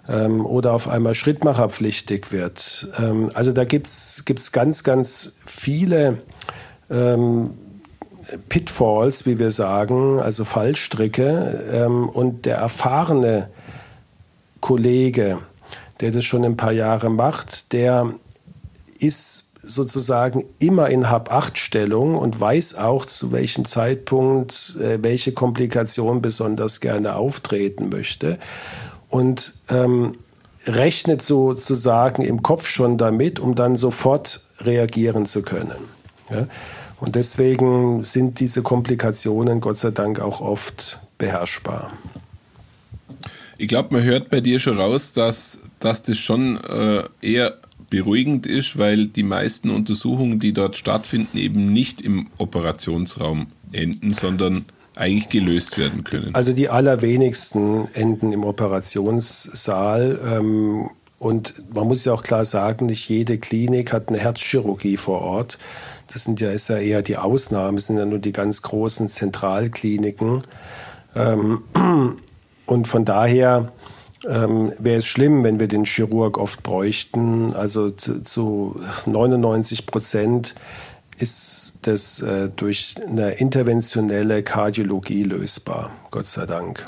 ähm, 0.08 0.46
oder 0.46 0.72
auf 0.72 0.88
einmal 0.88 1.14
schrittmacherpflichtig 1.14 2.30
wird. 2.30 2.88
Ähm, 2.98 3.30
also 3.34 3.52
da 3.52 3.64
gibt 3.64 3.88
es 3.88 4.52
ganz, 4.52 4.84
ganz 4.84 5.32
viele 5.44 6.18
ähm, 6.90 7.50
Pitfalls, 8.48 9.26
wie 9.26 9.38
wir 9.38 9.50
sagen, 9.50 10.20
also 10.20 10.44
Fallstricke. 10.44 11.64
Ähm, 11.72 12.08
und 12.08 12.46
der 12.46 12.56
erfahrene 12.56 13.48
Kollege, 14.60 15.38
der 16.00 16.10
das 16.10 16.24
schon 16.24 16.44
ein 16.44 16.56
paar 16.56 16.72
Jahre 16.72 17.10
macht, 17.10 17.72
der 17.72 18.14
ist 18.98 19.50
sozusagen 19.66 20.44
immer 20.58 20.90
in 20.90 21.10
Hab-8-Stellung 21.10 22.16
und 22.16 22.38
weiß 22.38 22.76
auch, 22.76 23.06
zu 23.06 23.32
welchem 23.32 23.64
Zeitpunkt 23.64 24.76
äh, 24.80 24.98
welche 25.02 25.32
Komplikation 25.32 26.20
besonders 26.20 26.80
gerne 26.80 27.16
auftreten 27.16 27.88
möchte 27.88 28.38
und 29.08 29.54
ähm, 29.70 30.12
rechnet 30.66 31.22
sozusagen 31.22 32.22
im 32.22 32.42
Kopf 32.42 32.66
schon 32.66 32.98
damit, 32.98 33.40
um 33.40 33.54
dann 33.54 33.76
sofort 33.76 34.42
reagieren 34.60 35.26
zu 35.26 35.42
können. 35.42 35.76
Ja? 36.30 36.46
Und 37.00 37.16
deswegen 37.16 38.02
sind 38.02 38.40
diese 38.40 38.62
Komplikationen 38.62 39.60
Gott 39.60 39.78
sei 39.78 39.90
Dank 39.90 40.20
auch 40.20 40.40
oft 40.40 41.00
beherrschbar. 41.18 41.92
Ich 43.58 43.68
glaube, 43.68 43.94
man 43.94 44.04
hört 44.04 44.30
bei 44.30 44.40
dir 44.40 44.58
schon 44.58 44.78
raus, 44.78 45.12
dass, 45.12 45.60
dass 45.78 46.02
das 46.02 46.18
schon 46.18 46.58
äh, 46.64 47.04
eher 47.20 47.56
beruhigend 47.90 48.46
ist, 48.46 48.78
weil 48.78 49.06
die 49.06 49.22
meisten 49.22 49.70
Untersuchungen, 49.70 50.40
die 50.40 50.52
dort 50.52 50.76
stattfinden, 50.76 51.38
eben 51.38 51.72
nicht 51.72 52.00
im 52.00 52.28
Operationsraum 52.38 53.46
enden, 53.72 54.12
sondern 54.12 54.64
eigentlich 54.96 55.28
gelöst 55.28 55.78
werden 55.78 56.04
können? 56.04 56.34
Also 56.34 56.52
die 56.52 56.68
allerwenigsten 56.68 57.88
enden 57.94 58.32
im 58.32 58.44
Operationssaal. 58.44 60.20
Ähm, 60.24 60.90
und 61.18 61.54
man 61.72 61.86
muss 61.86 62.04
ja 62.04 62.12
auch 62.12 62.22
klar 62.22 62.44
sagen, 62.44 62.86
nicht 62.86 63.08
jede 63.08 63.38
Klinik 63.38 63.92
hat 63.92 64.08
eine 64.08 64.18
Herzchirurgie 64.18 64.96
vor 64.96 65.20
Ort. 65.22 65.58
Das 66.12 66.24
sind 66.24 66.40
ja, 66.40 66.50
ist 66.50 66.68
ja 66.68 66.78
eher 66.78 67.02
die 67.02 67.16
Ausnahmen, 67.16 67.78
sind 67.78 67.98
ja 67.98 68.04
nur 68.04 68.18
die 68.18 68.32
ganz 68.32 68.62
großen 68.62 69.08
Zentralkliniken. 69.08 70.40
Ähm, 71.16 71.62
und 72.66 72.88
von 72.88 73.04
daher 73.04 73.72
ähm, 74.28 74.72
wäre 74.78 74.98
es 74.98 75.06
schlimm, 75.06 75.44
wenn 75.44 75.60
wir 75.60 75.68
den 75.68 75.84
Chirurg 75.84 76.38
oft 76.38 76.62
bräuchten. 76.62 77.52
Also 77.52 77.90
zu, 77.90 78.22
zu 78.22 78.80
99 79.06 79.86
Prozent 79.86 80.54
ist 81.18 81.74
das 81.82 82.22
äh, 82.22 82.48
durch 82.54 82.94
eine 83.06 83.32
interventionelle 83.32 84.42
Kardiologie 84.42 85.24
lösbar, 85.24 85.90
Gott 86.10 86.26
sei 86.26 86.46
Dank. 86.46 86.84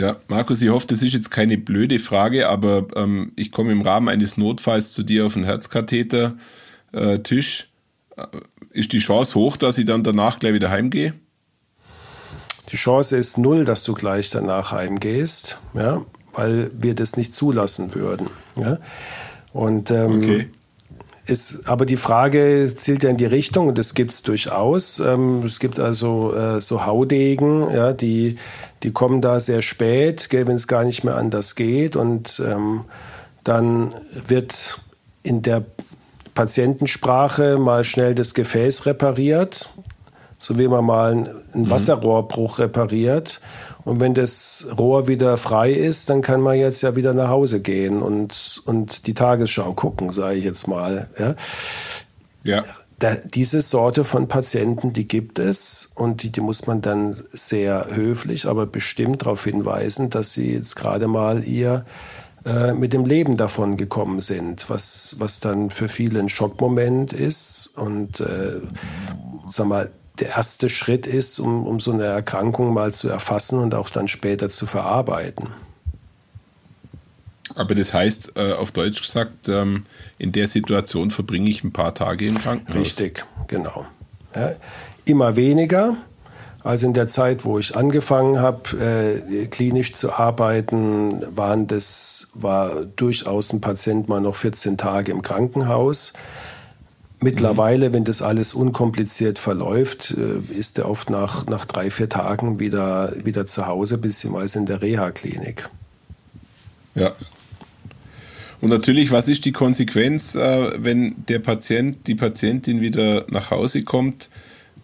Ja, 0.00 0.16
Markus, 0.28 0.62
ich 0.62 0.70
hoffe, 0.70 0.86
das 0.86 1.02
ist 1.02 1.12
jetzt 1.12 1.30
keine 1.30 1.58
blöde 1.58 1.98
Frage, 1.98 2.48
aber 2.48 2.86
ähm, 2.96 3.32
ich 3.36 3.52
komme 3.52 3.72
im 3.72 3.82
Rahmen 3.82 4.08
eines 4.08 4.38
Notfalls 4.38 4.92
zu 4.92 5.02
dir 5.02 5.26
auf 5.26 5.34
den 5.34 5.44
Herzkatheter-Tisch. 5.44 7.68
Äh, 8.16 8.26
ist 8.72 8.92
die 8.92 9.00
Chance 9.00 9.34
hoch, 9.34 9.58
dass 9.58 9.76
ich 9.76 9.84
dann 9.84 10.02
danach 10.02 10.38
gleich 10.38 10.54
wieder 10.54 10.70
heimgehe? 10.70 11.12
Die 12.70 12.76
Chance 12.76 13.16
ist 13.16 13.38
null, 13.38 13.64
dass 13.64 13.84
du 13.84 13.94
gleich 13.94 14.30
danach 14.30 14.72
heimgehst, 14.72 15.58
ja, 15.74 16.02
weil 16.32 16.70
wir 16.78 16.94
das 16.94 17.16
nicht 17.16 17.34
zulassen 17.34 17.94
würden. 17.94 18.28
Ja. 18.56 18.78
Und 19.52 19.90
ähm, 19.90 20.18
okay. 20.18 20.48
Ist, 21.26 21.68
aber 21.68 21.86
die 21.86 21.96
Frage 21.96 22.72
zielt 22.74 23.04
ja 23.04 23.10
in 23.10 23.16
die 23.16 23.26
Richtung, 23.26 23.68
und 23.68 23.78
das 23.78 23.94
gibt 23.94 24.10
es 24.10 24.22
durchaus. 24.22 24.98
Ähm, 24.98 25.42
es 25.44 25.60
gibt 25.60 25.78
also 25.78 26.34
äh, 26.34 26.60
so 26.60 26.86
Haudegen, 26.86 27.70
ja, 27.70 27.92
die, 27.92 28.36
die 28.82 28.90
kommen 28.90 29.20
da 29.20 29.38
sehr 29.38 29.62
spät, 29.62 30.28
wenn 30.32 30.56
es 30.56 30.66
gar 30.66 30.82
nicht 30.82 31.04
mehr 31.04 31.16
anders 31.16 31.54
geht. 31.54 31.94
Und 31.94 32.42
ähm, 32.44 32.84
dann 33.44 33.94
wird 34.26 34.80
in 35.22 35.42
der 35.42 35.64
Patientensprache 36.34 37.58
mal 37.58 37.84
schnell 37.84 38.14
das 38.14 38.34
Gefäß 38.34 38.86
repariert, 38.86 39.72
so 40.40 40.58
wie 40.58 40.66
man 40.66 40.84
mal 40.84 41.12
einen 41.12 41.28
mhm. 41.52 41.70
Wasserrohrbruch 41.70 42.58
repariert. 42.58 43.40
Und 43.84 44.00
wenn 44.00 44.14
das 44.14 44.66
Rohr 44.76 45.06
wieder 45.06 45.36
frei 45.36 45.70
ist, 45.70 46.10
dann 46.10 46.22
kann 46.22 46.40
man 46.40 46.58
jetzt 46.58 46.82
ja 46.82 46.96
wieder 46.96 47.14
nach 47.14 47.28
Hause 47.28 47.60
gehen 47.60 48.02
und, 48.02 48.62
und 48.64 49.06
die 49.06 49.14
Tagesschau 49.14 49.74
gucken, 49.74 50.10
sage 50.10 50.36
ich 50.36 50.44
jetzt 50.44 50.66
mal. 50.66 51.08
Ja. 51.18 51.34
ja. 52.42 52.64
Da, 52.98 53.14
diese 53.14 53.62
Sorte 53.62 54.04
von 54.04 54.28
Patienten, 54.28 54.92
die 54.92 55.08
gibt 55.08 55.38
es 55.38 55.90
und 55.94 56.22
die, 56.22 56.30
die 56.30 56.42
muss 56.42 56.66
man 56.66 56.82
dann 56.82 57.16
sehr 57.32 57.86
höflich, 57.90 58.46
aber 58.46 58.66
bestimmt 58.66 59.22
darauf 59.22 59.44
hinweisen, 59.44 60.10
dass 60.10 60.34
sie 60.34 60.52
jetzt 60.52 60.76
gerade 60.76 61.08
mal 61.08 61.44
ihr 61.44 61.86
äh, 62.44 62.74
mit 62.74 62.92
dem 62.92 63.06
Leben 63.06 63.38
davon 63.38 63.78
gekommen 63.78 64.20
sind, 64.20 64.68
was, 64.68 65.16
was 65.18 65.40
dann 65.40 65.70
für 65.70 65.88
viele 65.88 66.20
ein 66.20 66.28
Schockmoment 66.28 67.14
ist 67.14 67.70
und 67.74 68.20
äh, 68.20 68.60
sag 69.48 69.66
mal, 69.66 69.90
der 70.18 70.30
erste 70.30 70.68
Schritt 70.68 71.06
ist, 71.06 71.38
um, 71.38 71.66
um 71.66 71.80
so 71.80 71.92
eine 71.92 72.04
Erkrankung 72.04 72.74
mal 72.74 72.92
zu 72.92 73.08
erfassen 73.08 73.58
und 73.58 73.74
auch 73.74 73.90
dann 73.90 74.08
später 74.08 74.50
zu 74.50 74.66
verarbeiten. 74.66 75.48
Aber 77.54 77.74
das 77.74 77.92
heißt, 77.94 78.32
äh, 78.36 78.52
auf 78.52 78.70
Deutsch 78.70 79.02
gesagt, 79.02 79.48
ähm, 79.48 79.84
in 80.18 80.32
der 80.32 80.46
Situation 80.46 81.10
verbringe 81.10 81.50
ich 81.50 81.64
ein 81.64 81.72
paar 81.72 81.94
Tage 81.94 82.26
im 82.26 82.38
Krankenhaus. 82.38 82.76
Richtig, 82.76 83.24
genau. 83.48 83.86
Ja, 84.34 84.52
immer 85.04 85.36
weniger. 85.36 85.96
Also 86.62 86.86
in 86.86 86.92
der 86.92 87.06
Zeit, 87.06 87.44
wo 87.44 87.58
ich 87.58 87.74
angefangen 87.74 88.40
habe, 88.40 89.22
äh, 89.32 89.46
klinisch 89.46 89.94
zu 89.94 90.12
arbeiten, 90.12 91.36
waren 91.36 91.66
das, 91.66 92.28
war 92.34 92.84
durchaus 92.84 93.52
ein 93.52 93.62
Patient 93.62 94.08
mal 94.08 94.20
noch 94.20 94.36
14 94.36 94.76
Tage 94.76 95.10
im 95.10 95.22
Krankenhaus. 95.22 96.12
Mittlerweile, 97.22 97.92
wenn 97.92 98.04
das 98.04 98.22
alles 98.22 98.54
unkompliziert 98.54 99.38
verläuft, 99.38 100.16
äh, 100.16 100.58
ist 100.58 100.78
er 100.78 100.88
oft 100.88 101.10
nach, 101.10 101.46
nach 101.46 101.66
drei, 101.66 101.90
vier 101.90 102.08
Tagen 102.08 102.58
wieder, 102.58 103.12
wieder 103.24 103.46
zu 103.46 103.66
Hause, 103.66 103.98
beziehungsweise 103.98 104.58
in 104.58 104.66
der 104.66 104.80
Reha-Klinik. 104.80 105.68
Ja. 106.94 107.12
Und 108.62 108.70
natürlich, 108.70 109.10
was 109.10 109.28
ist 109.28 109.44
die 109.44 109.52
Konsequenz, 109.52 110.34
äh, 110.34 110.72
wenn 110.82 111.14
der 111.28 111.40
Patient, 111.40 112.06
die 112.06 112.14
Patientin 112.14 112.80
wieder 112.80 113.26
nach 113.28 113.50
Hause 113.50 113.84
kommt? 113.84 114.30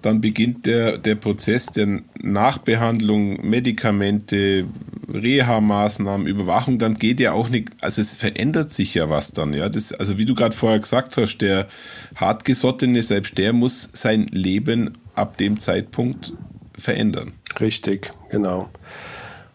Dann 0.06 0.20
beginnt 0.20 0.66
der, 0.66 0.98
der 0.98 1.16
Prozess 1.16 1.66
der 1.66 1.98
Nachbehandlung, 2.22 3.44
Medikamente, 3.44 4.64
Reha-Maßnahmen, 5.12 6.28
Überwachung, 6.28 6.78
dann 6.78 6.94
geht 6.94 7.18
ja 7.18 7.32
auch 7.32 7.48
nicht, 7.48 7.70
also 7.80 8.00
es 8.00 8.14
verändert 8.14 8.70
sich 8.70 8.94
ja 8.94 9.10
was 9.10 9.32
dann, 9.32 9.52
ja. 9.52 9.68
Das, 9.68 9.92
also 9.92 10.16
wie 10.16 10.24
du 10.24 10.36
gerade 10.36 10.54
vorher 10.54 10.78
gesagt 10.78 11.16
hast, 11.16 11.38
der 11.38 11.66
hartgesottene, 12.14 13.02
selbst 13.02 13.36
der 13.36 13.52
muss 13.52 13.88
sein 13.94 14.26
Leben 14.30 14.92
ab 15.16 15.38
dem 15.38 15.58
Zeitpunkt 15.58 16.34
verändern. 16.78 17.32
Richtig, 17.58 18.12
genau. 18.30 18.68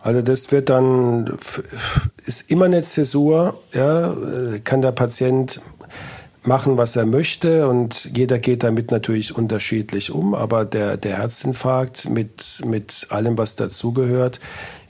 Also 0.02 0.22
das 0.22 0.52
wird 0.52 0.68
dann, 0.68 1.32
ist 2.26 2.52
immer 2.52 2.66
eine 2.66 2.82
Zäsur, 2.82 3.58
ja, 3.74 4.18
kann 4.66 4.82
der 4.82 4.92
Patient 4.92 5.62
machen, 6.44 6.78
was 6.78 6.96
er 6.96 7.06
möchte. 7.06 7.68
Und 7.68 8.12
jeder 8.16 8.40
geht 8.40 8.64
damit 8.64 8.92
natürlich 8.92 9.36
unterschiedlich 9.36 10.12
um, 10.12 10.34
aber 10.34 10.66
der, 10.66 10.98
der 10.98 11.18
Herzinfarkt 11.18 12.10
mit, 12.10 12.62
mit 12.66 13.08
allem, 13.10 13.38
was 13.38 13.56
dazugehört, 13.56 14.40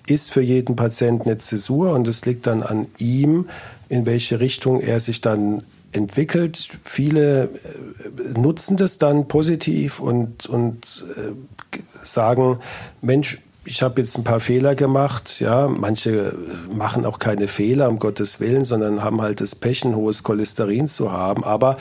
ist 0.08 0.32
für 0.32 0.42
jeden 0.42 0.76
Patienten 0.76 1.30
eine 1.30 1.38
Zäsur. 1.38 1.94
Und 1.94 2.08
es 2.08 2.26
liegt 2.26 2.48
dann 2.48 2.64
an 2.64 2.88
ihm, 2.98 3.48
in 3.90 4.06
welche 4.06 4.40
Richtung 4.40 4.82
er 4.82 5.00
sich 5.00 5.22
dann 5.22 5.64
entwickelt. 5.92 6.70
Viele 6.84 7.44
äh, 7.44 8.40
nutzen 8.40 8.78
das 8.78 8.98
dann 8.98 9.28
positiv 9.28 10.00
und, 10.00 10.46
und 10.48 11.06
äh, 11.18 11.76
sagen, 12.02 12.60
Mensch, 13.02 13.40
ich 13.64 13.84
habe 13.84 14.02
jetzt 14.02 14.18
ein 14.18 14.24
paar 14.24 14.40
Fehler 14.40 14.76
gemacht. 14.76 15.40
Ja, 15.40 15.68
manche 15.68 16.36
machen 16.76 17.06
auch 17.06 17.20
keine 17.20 17.48
Fehler, 17.48 17.90
um 17.90 18.00
Gottes 18.00 18.40
Willen, 18.40 18.64
sondern 18.64 19.04
haben 19.04 19.22
halt 19.22 19.42
das 19.42 19.56
Pech, 19.56 19.86
ein 19.86 19.96
hohes 19.96 20.24
Cholesterin 20.24 20.88
zu 20.88 21.12
haben. 21.12 21.44
Aber 21.44 21.78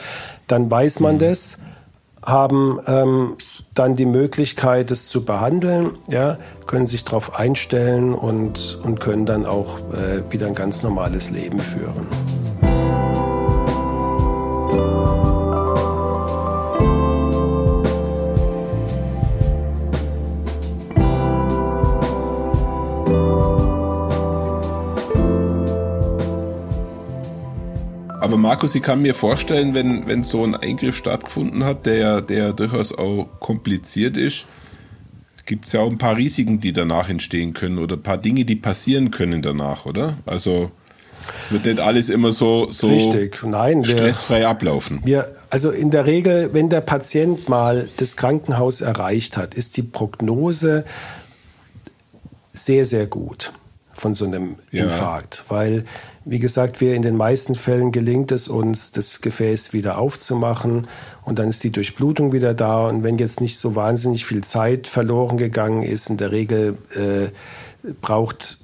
dann 0.47 0.69
weiß 0.69 0.99
man 0.99 1.15
mhm. 1.15 1.19
das, 1.19 1.57
haben 2.23 2.79
ähm, 2.85 3.37
dann 3.73 3.95
die 3.95 4.05
Möglichkeit, 4.05 4.91
es 4.91 5.07
zu 5.07 5.25
behandeln, 5.25 5.97
ja, 6.07 6.37
können 6.67 6.85
sich 6.85 7.03
darauf 7.03 7.35
einstellen 7.35 8.13
und, 8.13 8.79
und 8.83 8.99
können 8.99 9.25
dann 9.25 9.45
auch 9.45 9.79
äh, 9.79 10.31
wieder 10.31 10.47
ein 10.47 10.55
ganz 10.55 10.83
normales 10.83 11.31
Leben 11.31 11.59
führen. 11.59 12.07
Aber 28.31 28.39
Markus, 28.39 28.75
ich 28.75 28.81
kann 28.81 29.01
mir 29.01 29.13
vorstellen, 29.13 29.75
wenn, 29.75 30.07
wenn 30.07 30.23
so 30.23 30.41
ein 30.45 30.55
Eingriff 30.55 30.95
stattgefunden 30.95 31.65
hat, 31.65 31.85
der, 31.85 32.21
der 32.21 32.53
durchaus 32.53 32.97
auch 32.97 33.27
kompliziert 33.41 34.15
ist, 34.15 34.45
gibt 35.45 35.65
es 35.65 35.73
ja 35.73 35.81
auch 35.81 35.89
ein 35.89 35.97
paar 35.97 36.15
Risiken, 36.15 36.61
die 36.61 36.71
danach 36.71 37.09
entstehen 37.09 37.51
können 37.51 37.77
oder 37.77 37.97
ein 37.97 38.03
paar 38.03 38.17
Dinge, 38.17 38.45
die 38.45 38.55
passieren 38.55 39.11
können 39.11 39.41
danach, 39.41 39.85
oder? 39.85 40.15
Also 40.25 40.71
es 41.41 41.51
wird 41.51 41.65
nicht 41.65 41.81
alles 41.81 42.07
immer 42.07 42.31
so, 42.31 42.71
so 42.71 42.87
Richtig. 42.87 43.43
Nein, 43.43 43.83
stressfrei 43.83 44.39
wir, 44.39 44.49
ablaufen. 44.49 45.01
Wir, 45.03 45.35
also 45.49 45.69
in 45.69 45.91
der 45.91 46.05
Regel, 46.05 46.53
wenn 46.53 46.69
der 46.69 46.79
Patient 46.79 47.49
mal 47.49 47.89
das 47.97 48.15
Krankenhaus 48.15 48.79
erreicht 48.79 49.35
hat, 49.35 49.55
ist 49.55 49.75
die 49.75 49.83
Prognose 49.83 50.85
sehr, 52.53 52.85
sehr 52.85 53.07
gut 53.07 53.51
von 53.91 54.13
so 54.13 54.23
einem 54.23 54.55
ja. 54.71 54.85
Infarkt, 54.85 55.43
weil 55.49 55.83
wie 56.23 56.39
gesagt, 56.39 56.81
wir 56.81 56.93
in 56.93 57.01
den 57.01 57.17
meisten 57.17 57.55
Fällen 57.55 57.91
gelingt 57.91 58.31
es 58.31 58.47
uns, 58.47 58.91
das 58.91 59.21
Gefäß 59.21 59.73
wieder 59.73 59.97
aufzumachen 59.97 60.87
und 61.23 61.39
dann 61.39 61.49
ist 61.49 61.63
die 61.63 61.71
Durchblutung 61.71 62.31
wieder 62.31 62.53
da. 62.53 62.87
Und 62.87 63.03
wenn 63.03 63.17
jetzt 63.17 63.41
nicht 63.41 63.57
so 63.57 63.75
wahnsinnig 63.75 64.25
viel 64.25 64.43
Zeit 64.43 64.87
verloren 64.87 65.37
gegangen 65.37 65.83
ist, 65.83 66.09
in 66.09 66.17
der 66.17 66.31
Regel 66.31 66.77
äh, 66.95 67.29
braucht 68.01 68.59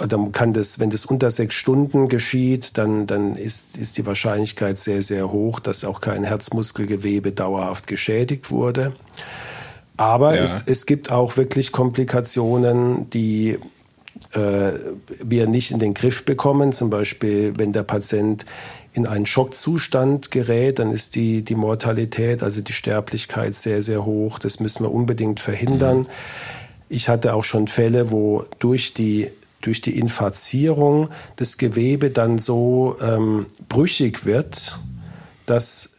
oder 0.00 0.18
kann 0.30 0.52
das, 0.52 0.78
wenn 0.78 0.90
das 0.90 1.06
unter 1.06 1.30
sechs 1.30 1.54
Stunden 1.54 2.08
geschieht, 2.08 2.76
dann, 2.76 3.06
dann 3.06 3.34
ist, 3.34 3.78
ist 3.78 3.96
die 3.96 4.06
Wahrscheinlichkeit 4.06 4.78
sehr, 4.78 5.02
sehr 5.02 5.32
hoch, 5.32 5.58
dass 5.58 5.84
auch 5.84 6.00
kein 6.00 6.22
Herzmuskelgewebe 6.22 7.32
dauerhaft 7.32 7.86
geschädigt 7.86 8.50
wurde. 8.50 8.92
Aber 9.96 10.36
ja. 10.36 10.42
es, 10.42 10.62
es 10.66 10.84
gibt 10.84 11.10
auch 11.10 11.36
wirklich 11.38 11.72
Komplikationen, 11.72 13.08
die 13.10 13.58
äh, 14.36 14.72
wir 15.22 15.46
nicht 15.46 15.70
in 15.70 15.78
den 15.78 15.94
Griff 15.94 16.24
bekommen. 16.24 16.72
Zum 16.72 16.90
Beispiel, 16.90 17.54
wenn 17.56 17.72
der 17.72 17.82
Patient 17.82 18.44
in 18.92 19.06
einen 19.06 19.26
Schockzustand 19.26 20.30
gerät, 20.30 20.78
dann 20.78 20.90
ist 20.90 21.14
die, 21.16 21.42
die 21.42 21.54
Mortalität, 21.54 22.42
also 22.42 22.62
die 22.62 22.72
Sterblichkeit 22.72 23.54
sehr, 23.54 23.82
sehr 23.82 24.04
hoch. 24.04 24.38
Das 24.38 24.60
müssen 24.60 24.84
wir 24.84 24.92
unbedingt 24.92 25.40
verhindern. 25.40 25.98
Mhm. 26.00 26.06
Ich 26.88 27.08
hatte 27.08 27.34
auch 27.34 27.44
schon 27.44 27.68
Fälle, 27.68 28.10
wo 28.10 28.44
durch 28.58 28.94
die 28.94 29.30
durch 29.62 29.80
die 29.80 29.98
Infazierung 29.98 31.08
das 31.36 31.56
Gewebe 31.56 32.10
dann 32.10 32.38
so 32.38 32.96
ähm, 33.02 33.46
brüchig 33.68 34.24
wird, 34.24 34.78
dass 35.46 35.95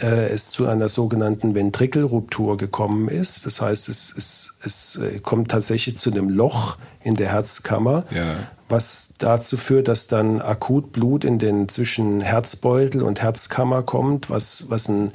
äh, 0.00 0.28
es 0.28 0.50
zu 0.50 0.66
einer 0.66 0.88
sogenannten 0.88 1.54
Ventrikelruptur 1.54 2.56
gekommen 2.56 3.08
ist. 3.08 3.46
Das 3.46 3.60
heißt, 3.60 3.88
es, 3.88 4.14
es, 4.16 4.54
es 4.64 4.96
äh, 4.96 5.20
kommt 5.20 5.50
tatsächlich 5.50 5.98
zu 5.98 6.10
einem 6.10 6.28
Loch 6.28 6.76
in 7.02 7.14
der 7.14 7.30
Herzkammer, 7.30 8.04
ja. 8.10 8.34
was 8.68 9.14
dazu 9.18 9.56
führt, 9.56 9.88
dass 9.88 10.06
dann 10.06 10.40
akut 10.40 10.92
Blut 10.92 11.24
in 11.24 11.38
den 11.38 11.68
zwischen 11.68 12.20
Herzbeutel 12.20 13.02
und 13.02 13.22
Herzkammer 13.22 13.82
kommt, 13.82 14.30
was, 14.30 14.66
was 14.68 14.88
ein 14.88 15.12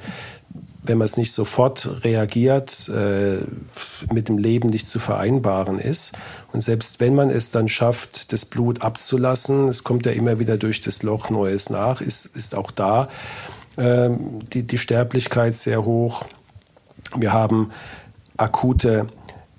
wenn 0.84 0.98
man 0.98 1.04
es 1.04 1.16
nicht 1.16 1.32
sofort 1.32 2.04
reagiert, 2.04 2.88
äh, 2.88 3.38
mit 4.12 4.28
dem 4.28 4.36
Leben 4.36 4.68
nicht 4.68 4.88
zu 4.88 4.98
vereinbaren 4.98 5.78
ist. 5.78 6.12
Und 6.52 6.60
selbst 6.62 6.98
wenn 6.98 7.14
man 7.14 7.30
es 7.30 7.52
dann 7.52 7.68
schafft, 7.68 8.32
das 8.32 8.44
Blut 8.44 8.82
abzulassen, 8.82 9.68
es 9.68 9.84
kommt 9.84 10.06
ja 10.06 10.12
immer 10.12 10.40
wieder 10.40 10.56
durch 10.56 10.80
das 10.80 11.04
Loch 11.04 11.30
Neues 11.30 11.70
nach, 11.70 12.00
ist, 12.00 12.26
ist 12.26 12.56
auch 12.56 12.72
da 12.72 13.08
die, 13.76 14.64
die 14.64 14.78
Sterblichkeit 14.78 15.54
sehr 15.54 15.84
hoch. 15.84 16.24
Wir 17.16 17.32
haben 17.32 17.70
akute 18.36 19.06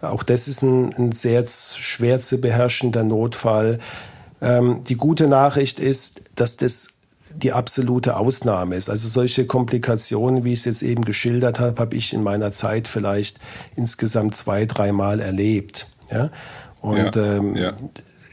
Auch 0.01 0.23
das 0.23 0.49
ist 0.49 0.63
ein, 0.63 0.95
ein 0.95 1.13
sehr 1.13 1.45
schwer 1.47 2.21
zu 2.21 2.41
beherrschender 2.41 3.05
Notfall. 3.05 3.79
Ähm, 4.41 4.83
die 4.85 4.97
gute 4.97 5.29
Nachricht 5.29 5.79
ist, 5.79 6.23
dass 6.35 6.57
das 6.57 6.89
die 7.35 7.53
absolute 7.53 8.17
Ausnahme 8.17 8.77
ist. 8.77 8.89
Also 8.89 9.09
solche 9.09 9.47
Komplikationen, 9.47 10.45
wie 10.45 10.53
ich 10.53 10.61
es 10.61 10.65
jetzt 10.65 10.83
eben 10.83 11.05
geschildert 11.05 11.61
habe, 11.61 11.81
habe 11.81 11.97
ich 11.97 12.13
in 12.13 12.23
meiner 12.23 12.53
Zeit 12.53 12.89
vielleicht 12.89 13.39
insgesamt 13.77 14.35
zwei, 14.35 14.67
dreimal 14.67 15.21
erlebt. 15.21 15.87
Ja? 16.11 16.31
Und 16.81 17.17
ja, 17.17 17.37
ähm, 17.37 17.57
ja. 17.57 17.73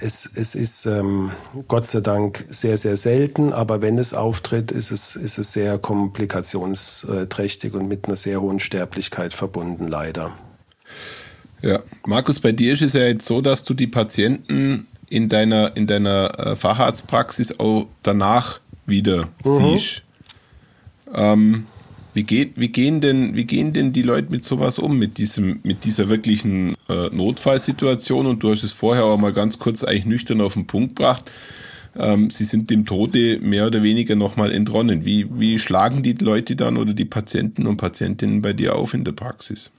Es, 0.02 0.30
es 0.34 0.56
ist 0.56 0.86
ähm, 0.86 1.32
Gott 1.68 1.86
sei 1.86 2.00
Dank 2.00 2.46
sehr, 2.48 2.78
sehr 2.78 2.96
selten, 2.96 3.52
aber 3.52 3.82
wenn 3.82 3.98
es 3.98 4.14
auftritt, 4.14 4.72
ist 4.72 4.92
es, 4.92 5.18
ist 5.18 5.38
es 5.38 5.52
sehr 5.52 5.78
komplikationsträchtig 5.78 7.74
und 7.74 7.90
mit 7.90 8.06
einer 8.06 8.16
sehr 8.16 8.40
hohen 8.42 8.60
Sterblichkeit 8.60 9.34
verbunden, 9.34 9.90
leider. 9.90 10.32
Ja, 11.62 11.82
Markus, 12.06 12.40
bei 12.40 12.54
dir 12.54 12.74
ist 12.74 12.82
es 12.82 12.94
ja 12.94 13.02
jetzt 13.02 13.26
so, 13.26 13.42
dass 13.42 13.66
du 13.66 13.74
die 13.74 13.88
Patienten 13.88 14.88
in 15.10 15.28
deiner, 15.28 15.76
in 15.76 15.88
deiner 15.88 16.40
äh, 16.40 16.56
Facharztpraxis 16.56 17.60
auch 17.60 17.88
danach 18.04 18.62
wieder 18.90 19.30
mhm. 19.46 19.78
siehst. 19.78 20.04
Ähm, 21.14 21.66
wie, 22.14 22.24
geht, 22.24 22.60
wie, 22.60 22.70
gehen 22.70 23.02
denn, 23.02 23.36
wie 23.36 23.46
gehen 23.46 23.74
denn 23.74 23.94
die 23.94 24.02
Leute 24.02 24.32
mit 24.32 24.44
sowas 24.44 24.80
um, 24.80 24.98
mit, 24.98 25.18
diesem, 25.18 25.60
mit 25.64 25.86
dieser 25.86 26.10
wirklichen 26.10 26.76
äh, 26.88 27.10
Notfallsituation? 27.12 28.26
Und 28.26 28.44
du 28.44 28.52
hast 28.52 28.64
es 28.64 28.74
vorher 28.74 29.06
auch 29.06 29.18
mal 29.18 29.34
ganz 29.34 29.60
kurz 29.60 29.84
eigentlich 29.84 30.06
nüchtern 30.06 30.42
auf 30.42 30.54
den 30.54 30.68
Punkt 30.68 30.96
gebracht. 30.96 31.32
Ähm, 31.96 32.30
sie 32.30 32.46
sind 32.46 32.70
dem 32.70 32.86
Tode 32.86 33.40
mehr 33.40 33.68
oder 33.68 33.84
weniger 33.84 34.16
nochmal 34.16 34.52
entronnen. 34.52 35.06
Wie, 35.06 35.28
wie 35.40 35.60
schlagen 35.60 36.04
die 36.04 36.14
Leute 36.14 36.56
dann 36.56 36.78
oder 36.78 36.94
die 36.94 37.06
Patienten 37.06 37.68
und 37.68 37.78
Patientinnen 37.78 38.42
bei 38.42 38.54
dir 38.54 38.76
auf 38.76 38.94
in 38.94 39.04
der 39.04 39.14
Praxis? 39.14 39.72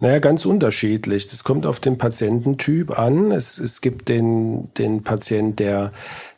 Naja, 0.00 0.18
ganz 0.18 0.46
unterschiedlich. 0.46 1.26
Das 1.26 1.44
kommt 1.44 1.66
auf 1.66 1.78
den 1.78 1.98
Patiententyp 1.98 2.98
an. 2.98 3.32
Es, 3.32 3.58
es 3.58 3.82
gibt 3.82 4.08
den, 4.08 4.72
den 4.74 5.02
Patient, 5.02 5.58
der 5.58 5.90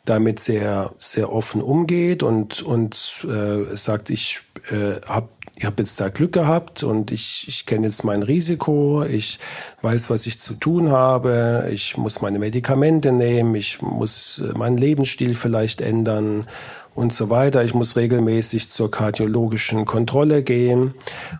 damit 0.05 0.39
sehr, 0.39 0.93
sehr 0.99 1.31
offen 1.31 1.61
umgeht 1.61 2.23
und, 2.23 2.61
und 2.61 3.25
äh, 3.29 3.75
sagt, 3.75 4.09
ich 4.09 4.41
äh, 4.69 5.01
habe 5.05 5.29
ich 5.55 5.65
habe 5.65 5.83
jetzt 5.83 6.01
da 6.01 6.09
Glück 6.09 6.31
gehabt 6.31 6.83
und 6.83 7.11
ich, 7.11 7.45
ich 7.47 7.65
kenne 7.65 7.85
jetzt 7.85 8.03
mein 8.03 8.23
Risiko, 8.23 9.03
ich 9.03 9.39
weiß, 9.81 10.09
was 10.09 10.25
ich 10.25 10.39
zu 10.39 10.55
tun 10.55 10.89
habe, 10.89 11.69
ich 11.71 11.95
muss 11.95 12.21
meine 12.21 12.39
Medikamente 12.39 13.11
nehmen, 13.11 13.53
ich 13.53 13.81
muss 13.81 14.39
äh, 14.39 14.57
meinen 14.57 14.77
Lebensstil 14.77 15.35
vielleicht 15.35 15.79
ändern 15.79 16.47
und 16.95 17.13
so 17.13 17.29
weiter. 17.29 17.63
Ich 17.63 17.73
muss 17.73 17.95
regelmäßig 17.95 18.69
zur 18.69 18.91
kardiologischen 18.91 19.85
Kontrolle 19.85 20.43
gehen. 20.43 20.93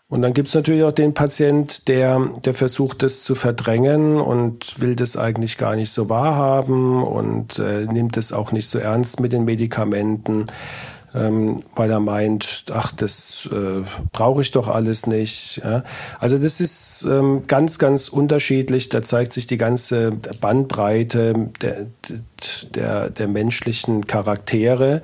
Und 0.07 0.21
dann 0.21 0.33
gibt 0.33 0.47
es 0.47 0.55
natürlich 0.55 0.83
auch 0.83 0.91
den 0.91 1.13
Patient, 1.13 1.87
der, 1.87 2.29
der 2.43 2.53
versucht, 2.53 3.03
das 3.03 3.23
zu 3.23 3.35
verdrängen 3.35 4.19
und 4.19 4.81
will 4.81 4.95
das 4.95 5.15
eigentlich 5.17 5.57
gar 5.57 5.75
nicht 5.75 5.91
so 5.91 6.09
wahrhaben 6.09 7.03
und 7.03 7.59
äh, 7.59 7.85
nimmt 7.85 8.17
es 8.17 8.33
auch 8.33 8.51
nicht 8.51 8.67
so 8.67 8.79
ernst 8.79 9.19
mit 9.19 9.33
den 9.33 9.45
Medikamenten. 9.45 10.47
Ähm, 11.15 11.61
weil 11.75 11.91
er 11.91 11.99
meint, 11.99 12.65
ach, 12.73 12.91
das 12.91 13.47
äh, 13.51 13.83
brauche 14.11 14.41
ich 14.41 14.49
doch 14.49 14.67
alles 14.67 15.05
nicht. 15.05 15.61
Ja? 15.63 15.83
Also 16.19 16.39
das 16.39 16.59
ist 16.59 17.05
ähm, 17.07 17.43
ganz, 17.45 17.77
ganz 17.77 18.07
unterschiedlich. 18.07 18.89
Da 18.89 19.03
zeigt 19.03 19.31
sich 19.33 19.45
die 19.45 19.57
ganze 19.57 20.13
Bandbreite 20.41 21.51
der, 21.61 21.85
der, 22.73 23.11
der 23.11 23.27
menschlichen 23.27 24.07
Charaktere 24.07 25.03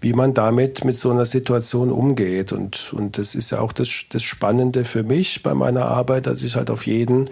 wie 0.00 0.12
man 0.12 0.34
damit 0.34 0.84
mit 0.84 0.96
so 0.96 1.10
einer 1.10 1.26
Situation 1.26 1.90
umgeht. 1.90 2.52
Und, 2.52 2.92
und 2.92 3.18
das 3.18 3.34
ist 3.34 3.50
ja 3.50 3.60
auch 3.60 3.72
das, 3.72 4.06
das 4.10 4.22
Spannende 4.22 4.84
für 4.84 5.02
mich 5.02 5.42
bei 5.42 5.54
meiner 5.54 5.86
Arbeit, 5.86 6.26
dass 6.26 6.42
ich 6.42 6.56
halt 6.56 6.70
auf 6.70 6.86
jeden 6.86 7.26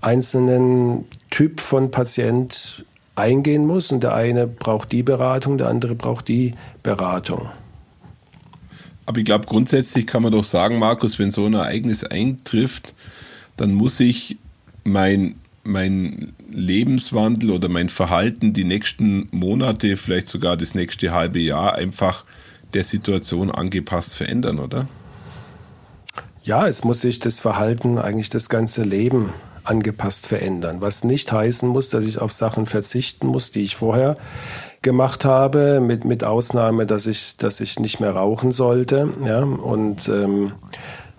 einzelnen 0.00 1.04
Typ 1.30 1.60
von 1.60 1.90
Patient 1.90 2.84
eingehen 3.16 3.66
muss. 3.66 3.92
Und 3.92 4.02
der 4.02 4.14
eine 4.14 4.46
braucht 4.46 4.92
die 4.92 5.02
Beratung, 5.02 5.58
der 5.58 5.68
andere 5.68 5.94
braucht 5.94 6.28
die 6.28 6.52
Beratung. 6.82 7.50
Aber 9.06 9.18
ich 9.18 9.24
glaube, 9.24 9.46
grundsätzlich 9.46 10.06
kann 10.06 10.22
man 10.22 10.32
doch 10.32 10.44
sagen, 10.44 10.78
Markus, 10.78 11.18
wenn 11.18 11.30
so 11.30 11.46
ein 11.46 11.54
Ereignis 11.54 12.02
eintrifft, 12.02 12.94
dann 13.56 13.72
muss 13.72 14.00
ich 14.00 14.38
mein 14.84 15.36
mein 15.66 16.32
Lebenswandel 16.50 17.50
oder 17.50 17.68
mein 17.68 17.88
Verhalten 17.88 18.52
die 18.52 18.64
nächsten 18.64 19.28
Monate, 19.30 19.96
vielleicht 19.96 20.28
sogar 20.28 20.56
das 20.56 20.74
nächste 20.74 21.12
halbe 21.12 21.38
Jahr 21.38 21.74
einfach 21.74 22.24
der 22.74 22.84
Situation 22.84 23.50
angepasst 23.50 24.16
verändern, 24.16 24.58
oder? 24.58 24.86
Ja, 26.42 26.66
es 26.68 26.84
muss 26.84 27.00
sich 27.00 27.18
das 27.18 27.40
Verhalten, 27.40 27.98
eigentlich 27.98 28.30
das 28.30 28.48
ganze 28.48 28.82
Leben 28.82 29.32
angepasst 29.64 30.26
verändern. 30.26 30.80
Was 30.80 31.04
nicht 31.04 31.32
heißen 31.32 31.68
muss, 31.68 31.90
dass 31.90 32.06
ich 32.06 32.20
auf 32.20 32.32
Sachen 32.32 32.66
verzichten 32.66 33.26
muss, 33.26 33.50
die 33.50 33.62
ich 33.62 33.76
vorher 33.76 34.14
gemacht 34.82 35.24
habe, 35.24 35.80
mit, 35.80 36.04
mit 36.04 36.22
Ausnahme, 36.22 36.86
dass 36.86 37.06
ich, 37.06 37.36
dass 37.36 37.60
ich 37.60 37.80
nicht 37.80 37.98
mehr 37.98 38.12
rauchen 38.12 38.52
sollte. 38.52 39.10
Ja, 39.24 39.40
und 39.40 40.08
ähm, 40.08 40.52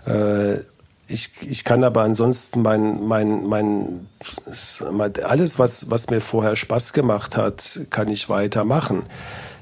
äh, 0.06 0.60
ich, 1.08 1.30
ich 1.50 1.64
kann 1.64 1.84
aber 1.84 2.02
ansonsten 2.02 2.62
mein, 2.62 3.08
mein, 3.08 3.46
mein, 3.46 4.08
alles, 5.24 5.60
was, 5.60 5.90
was 5.90 6.10
mir 6.10 6.22
vorher 6.22 6.56
Spaß 6.56 6.94
gemacht 6.94 7.38
hat, 7.38 7.82
kann 7.90 8.10
ich 8.10 8.30
weitermachen. 8.30 9.04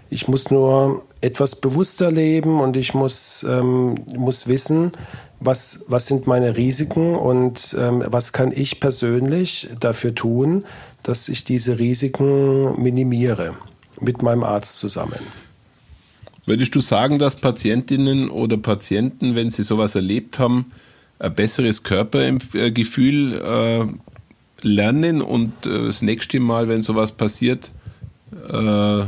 Ich 0.09 0.27
muss 0.27 0.51
nur 0.51 1.03
etwas 1.21 1.55
bewusster 1.55 2.11
leben 2.11 2.59
und 2.59 2.77
ich 2.77 2.93
muss, 2.93 3.45
ähm, 3.47 3.95
muss 4.15 4.47
wissen, 4.47 4.91
was, 5.39 5.85
was 5.87 6.07
sind 6.07 6.27
meine 6.27 6.57
Risiken 6.57 7.15
und 7.15 7.75
ähm, 7.79 8.03
was 8.07 8.31
kann 8.31 8.51
ich 8.51 8.79
persönlich 8.79 9.69
dafür 9.79 10.15
tun, 10.15 10.63
dass 11.03 11.29
ich 11.29 11.43
diese 11.43 11.79
Risiken 11.79 12.81
minimiere 12.81 13.55
mit 13.99 14.21
meinem 14.21 14.43
Arzt 14.43 14.77
zusammen. 14.77 15.19
Würdest 16.45 16.75
du 16.75 16.81
sagen, 16.81 17.17
dass 17.17 17.37
Patientinnen 17.37 18.29
oder 18.29 18.57
Patienten, 18.57 19.35
wenn 19.35 19.49
sie 19.49 19.63
sowas 19.63 19.95
erlebt 19.95 20.37
haben, 20.37 20.71
ein 21.19 21.33
besseres 21.33 21.83
Körpergefühl 21.83 23.33
äh, 23.41 23.85
lernen 24.61 25.21
und 25.21 25.65
äh, 25.65 25.85
das 25.85 26.01
nächste 26.01 26.39
Mal, 26.39 26.67
wenn 26.67 26.81
sowas 26.81 27.11
passiert, 27.11 27.71
äh, 28.51 29.03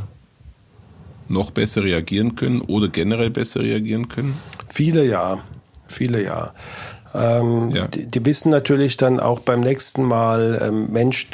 noch 1.30 1.52
besser 1.52 1.84
reagieren 1.84 2.36
können 2.36 2.62
oder 2.62 2.88
generell 2.88 3.30
besser 3.30 3.62
reagieren 3.62 4.08
können? 4.08 4.38
Viele 4.70 5.06
ja, 5.06 5.44
viele 5.88 6.24
ja. 6.24 6.54
Ähm, 7.18 7.72
ja. 7.72 7.88
die, 7.88 8.06
die, 8.06 8.26
wissen 8.26 8.50
natürlich 8.50 8.98
dann 8.98 9.20
auch 9.20 9.40
beim 9.40 9.62
nächsten 9.62 10.04
Mal, 10.04 10.62
ähm, 10.62 10.92
Mensch, 10.92 11.28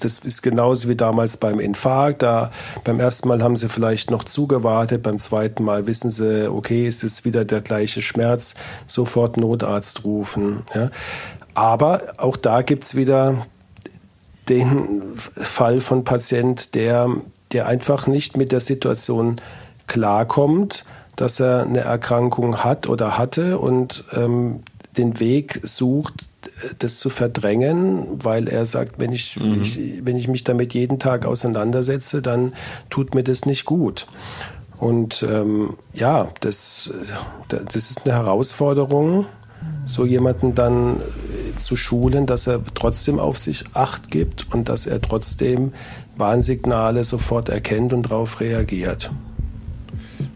das 0.00 0.18
ist 0.18 0.42
genauso 0.42 0.88
wie 0.88 0.96
damals 0.96 1.36
beim 1.36 1.60
Infarkt. 1.60 2.22
Da 2.22 2.50
beim 2.84 3.00
ersten 3.00 3.28
Mal 3.28 3.42
haben 3.42 3.56
sie 3.56 3.68
vielleicht 3.68 4.10
noch 4.10 4.24
zugewartet, 4.24 5.02
beim 5.02 5.18
zweiten 5.18 5.64
Mal 5.64 5.86
wissen 5.86 6.10
sie, 6.10 6.50
okay, 6.50 6.86
es 6.86 7.02
ist 7.02 7.24
wieder 7.24 7.44
der 7.44 7.60
gleiche 7.60 8.00
Schmerz, 8.00 8.54
sofort 8.86 9.36
Notarzt 9.36 10.04
rufen. 10.04 10.62
Ja. 10.74 10.90
Aber 11.54 12.02
auch 12.16 12.36
da 12.36 12.62
gibt's 12.62 12.94
wieder 12.94 13.46
den 14.48 15.02
Fall 15.16 15.80
von 15.80 16.04
Patient, 16.04 16.74
der, 16.74 17.08
der 17.52 17.66
einfach 17.66 18.06
nicht 18.06 18.36
mit 18.36 18.52
der 18.52 18.60
Situation 18.60 19.36
klarkommt, 19.86 20.84
dass 21.16 21.40
er 21.40 21.62
eine 21.62 21.80
Erkrankung 21.80 22.64
hat 22.64 22.88
oder 22.88 23.18
hatte 23.18 23.58
und 23.58 24.04
ähm, 24.12 24.62
den 24.96 25.20
Weg 25.20 25.60
sucht, 25.62 26.14
das 26.78 26.98
zu 26.98 27.10
verdrängen, 27.10 28.24
weil 28.24 28.48
er 28.48 28.66
sagt, 28.66 28.98
wenn 28.98 29.12
ich, 29.12 29.38
mhm. 29.38 29.62
ich, 29.62 29.80
wenn 30.04 30.16
ich 30.16 30.28
mich 30.28 30.44
damit 30.44 30.74
jeden 30.74 30.98
Tag 30.98 31.26
auseinandersetze, 31.26 32.22
dann 32.22 32.52
tut 32.90 33.14
mir 33.14 33.22
das 33.22 33.46
nicht 33.46 33.64
gut. 33.64 34.06
Und 34.78 35.24
ähm, 35.28 35.76
ja, 35.92 36.28
das, 36.40 36.90
das 37.48 37.74
ist 37.76 38.06
eine 38.06 38.16
Herausforderung, 38.16 39.26
so 39.86 40.04
jemanden 40.04 40.54
dann 40.54 40.96
äh, 40.96 41.58
zu 41.58 41.76
schulen, 41.76 42.26
dass 42.26 42.46
er 42.46 42.60
trotzdem 42.74 43.18
auf 43.18 43.38
sich 43.38 43.64
Acht 43.74 44.10
gibt 44.10 44.52
und 44.52 44.68
dass 44.68 44.86
er 44.86 45.00
trotzdem 45.00 45.72
Warnsignale 46.16 47.04
sofort 47.04 47.48
erkennt 47.48 47.92
und 47.92 48.10
darauf 48.10 48.40
reagiert. 48.40 49.10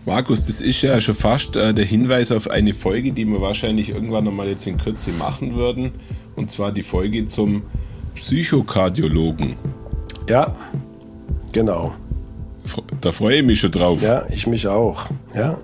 Markus, 0.09 0.47
das 0.47 0.63
ist 0.63 0.81
ja 0.81 0.99
schon 1.03 1.15
fast 1.15 1.55
äh, 1.55 1.75
der 1.75 1.85
Hinweis 1.85 2.33
auf 2.33 2.49
eine 2.49 2.73
Folge, 2.73 3.13
die 3.13 3.27
wir 3.27 3.43
wahrscheinlich 3.43 3.91
irgendwann 3.91 4.25
nochmal 4.25 4.49
jetzt 4.49 4.67
in 4.67 4.79
Kürze 4.79 5.11
machen 5.11 5.55
würden. 5.55 5.93
Und 6.35 6.51
zwar 6.51 6.73
die 6.73 6.83
Folge 6.83 7.27
zum 7.27 7.63
Psychokardiologen. 8.15 9.57
Ja, 10.27 10.57
genau. 11.53 11.95
Da 13.03 13.13
freue 13.13 13.37
ich 13.37 13.45
mich 13.45 13.61
schon 13.61 13.71
drauf. 13.71 14.01
Ja, 14.01 14.25
ich 14.31 14.47
mich 14.47 14.67
auch. 14.67 15.11
Ja, 15.35 15.59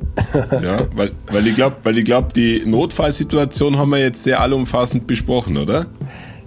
ja 0.62 0.86
weil, 0.94 1.12
weil 1.30 1.46
ich 1.46 1.54
glaube, 1.54 1.94
glaub, 2.04 2.34
die 2.34 2.64
Notfallsituation 2.66 3.78
haben 3.78 3.92
wir 3.92 4.00
jetzt 4.00 4.24
sehr 4.24 4.40
allumfassend 4.40 5.06
besprochen, 5.06 5.56
oder? 5.56 5.86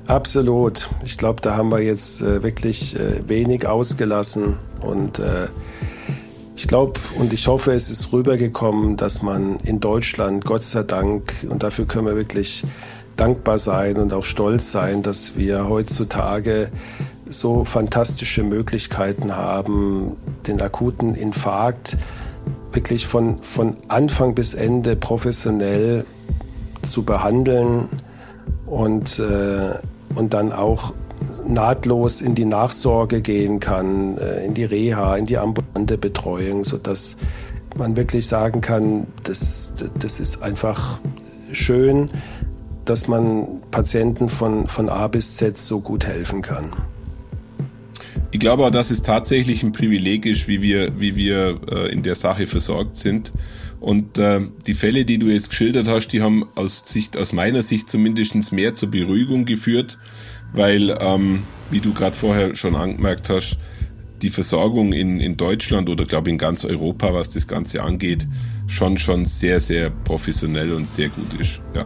Absolut. 0.06 0.88
Ich 1.04 1.18
glaube, 1.18 1.42
da 1.42 1.58
haben 1.58 1.72
wir 1.72 1.80
jetzt 1.80 2.22
äh, 2.22 2.44
wirklich 2.44 2.96
äh, 2.96 3.28
wenig 3.28 3.66
ausgelassen 3.66 4.54
und 4.82 5.18
äh, 5.18 5.48
ich 6.58 6.68
glaube 6.68 7.00
und 7.20 7.32
ich 7.34 7.48
hoffe, 7.48 7.72
es 7.74 7.92
ist 7.92 8.12
rübergekommen, 8.12 8.98
dass 8.98 9.22
man 9.22 9.58
in 9.64 9.80
Deutschland, 9.80 10.44
Gott 10.44 10.64
sei 10.64 10.82
Dank, 10.82 11.46
und 11.48 11.62
dafür 11.62 11.86
können 11.86 12.08
wir 12.08 12.16
wirklich 12.16 12.64
dankbar 13.16 13.60
sein 13.60 13.98
und 13.98 14.12
auch 14.12 14.24
stolz 14.24 14.72
sein, 14.72 15.04
dass 15.04 15.38
wir 15.38 15.70
heutzutage 15.70 16.72
so 17.30 17.64
fantastische 17.64 18.42
Möglichkeiten 18.42 19.36
haben, 19.36 20.18
den 20.48 20.60
akuten 20.60 21.14
Infarkt 21.14 21.96
wirklich 22.72 23.06
von, 23.06 23.38
von 23.38 23.78
Anfang 23.88 24.34
bis 24.34 24.56
Ende 24.56 24.96
professionell 24.96 26.06
zu 26.82 27.04
behandeln 27.04 27.88
und, 28.66 29.20
äh, 29.20 29.76
und 30.16 30.34
dann 30.34 30.52
auch 30.52 30.94
nahtlos 31.48 32.22
in 32.22 32.36
die 32.36 32.46
Nachsorge 32.46 33.22
gehen 33.22 33.60
kann, 33.60 34.18
äh, 34.18 34.46
in 34.46 34.54
die 34.54 34.66
Reha, 34.66 35.16
in 35.16 35.26
die 35.26 35.38
ambulante 35.38 35.98
Betreuung, 35.98 36.64
sodass 36.64 37.18
man 37.76 37.96
wirklich 37.96 38.28
sagen 38.28 38.62
kann, 38.62 39.08
das, 39.24 39.74
das 40.00 40.20
ist 40.20 40.42
einfach 40.42 41.00
schön, 41.52 42.10
dass 42.86 43.08
man 43.08 43.62
Patienten 43.72 44.30
von, 44.30 44.68
von 44.68 44.90
A 44.90 45.08
bis 45.08 45.36
Z 45.38 45.58
so 45.58 45.80
gut 45.82 46.06
helfen 46.06 46.42
kann. 46.42 46.72
Ich 48.32 48.40
glaube 48.40 48.66
auch, 48.66 48.72
dass 48.72 48.92
es 48.92 49.02
tatsächlich 49.02 49.64
ein 49.64 49.72
Privileg 49.72 50.26
ist, 50.26 50.48
wie 50.48 50.62
wir, 50.62 51.00
wie 51.00 51.16
wir 51.16 51.60
äh, 51.72 51.92
in 51.92 52.04
der 52.04 52.16
Sache 52.16 52.48
versorgt 52.48 52.98
sind. 52.98 53.32
Und 53.80 54.18
äh, 54.18 54.42
die 54.66 54.74
Fälle, 54.74 55.06
die 55.06 55.18
du 55.18 55.28
jetzt 55.28 55.50
geschildert 55.50 55.88
hast, 55.88 56.10
die 56.10 56.22
haben 56.22 56.46
aus 56.56 56.82
Sicht, 56.86 57.16
aus 57.18 57.32
meiner 57.32 57.62
Sicht 57.62 57.90
zumindest 57.90 58.52
mehr 58.52 58.74
zur 58.74 58.90
Beruhigung 58.90 59.46
geführt, 59.46 59.98
weil, 60.54 60.98
ähm, 61.00 61.44
wie 61.70 61.80
du 61.80 61.94
gerade 61.94 62.16
vorher 62.16 62.56
schon 62.56 62.76
angemerkt 62.76 63.30
hast, 63.30 63.58
die 64.22 64.30
Versorgung 64.30 64.94
in, 64.94 65.20
in 65.20 65.36
Deutschland 65.38 65.90
oder 65.90 66.06
glaube 66.06 66.30
in 66.30 66.38
ganz 66.38 66.64
Europa, 66.66 67.14
was 67.14 67.32
das 67.32 67.48
Ganze 67.48 67.82
angeht, 67.84 68.28
schon 68.68 68.98
schon 68.98 69.26
sehr, 69.26 69.60
sehr 69.60 69.90
professionell 69.90 70.72
und 70.74 70.88
sehr 70.88 71.10
gut 71.10 71.34
ist. 71.40 71.60
Ja. 71.74 71.86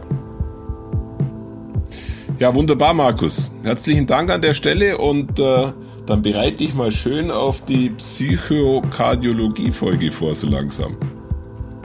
Ja, 2.38 2.54
wunderbar, 2.54 2.94
Markus. 2.94 3.50
Herzlichen 3.62 4.06
Dank 4.06 4.30
an 4.30 4.40
der 4.40 4.54
Stelle 4.54 4.96
und 4.98 5.38
äh, 5.38 5.72
dann 6.06 6.22
bereite 6.22 6.56
dich 6.58 6.74
mal 6.74 6.90
schön 6.90 7.30
auf 7.30 7.64
die 7.64 7.90
Psychokardiologie-Folge 7.90 10.10
vor, 10.10 10.34
so 10.34 10.48
langsam. 10.48 10.96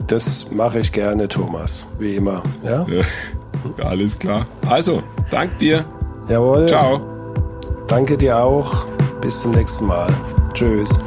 Das 0.08 0.50
mache 0.50 0.80
ich 0.80 0.90
gerne, 0.90 1.28
Thomas, 1.28 1.86
wie 1.98 2.16
immer. 2.16 2.42
Ja? 2.64 2.84
ja? 2.88 3.04
alles 3.84 4.18
klar. 4.18 4.48
Also, 4.66 5.02
dank 5.30 5.58
dir. 5.58 5.84
Jawohl. 6.28 6.66
Ciao. 6.66 7.00
Danke 7.86 8.16
dir 8.16 8.38
auch. 8.38 8.86
Bis 9.20 9.40
zum 9.40 9.52
nächsten 9.52 9.86
Mal. 9.86 10.08
Tschüss. 10.52 10.98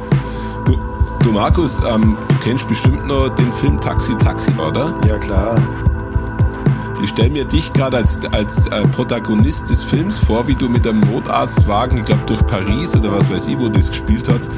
Du, 0.66 0.76
du 1.22 1.32
Markus, 1.32 1.80
ähm, 1.88 2.16
du 2.28 2.34
kennst 2.42 2.68
bestimmt 2.68 3.06
noch 3.06 3.28
den 3.30 3.52
Film 3.52 3.80
Taxi 3.80 4.16
Taxi, 4.18 4.52
oder? 4.58 4.94
Ja, 5.06 5.16
klar. 5.18 5.56
Ich 7.02 7.10
stelle 7.10 7.30
mir 7.30 7.44
dich 7.44 7.72
gerade 7.72 7.96
als, 7.96 8.18
als 8.32 8.68
äh, 8.68 8.86
Protagonist 8.88 9.68
des 9.70 9.82
Films 9.82 10.18
vor, 10.18 10.46
wie 10.46 10.54
du 10.54 10.68
mit 10.68 10.86
einem 10.86 11.00
Notarztwagen, 11.00 11.98
ich 11.98 12.04
glaube 12.04 12.22
durch 12.26 12.46
Paris 12.46 12.94
oder 12.94 13.10
was 13.10 13.28
weiß 13.28 13.48
ich, 13.48 13.58
wo 13.58 13.68
das 13.68 13.88
gespielt 13.88 14.28
hat, 14.28 14.48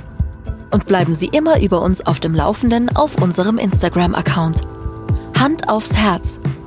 und 0.69 0.85
bleiben 0.85 1.13
Sie 1.13 1.27
immer 1.27 1.61
über 1.61 1.81
uns 1.81 2.05
auf 2.05 2.19
dem 2.19 2.35
Laufenden 2.35 2.93
auf 2.95 3.15
unserem 3.21 3.57
Instagram-Account. 3.57 4.63
Hand 5.37 5.69
aufs 5.69 5.95
Herz, 5.95 6.39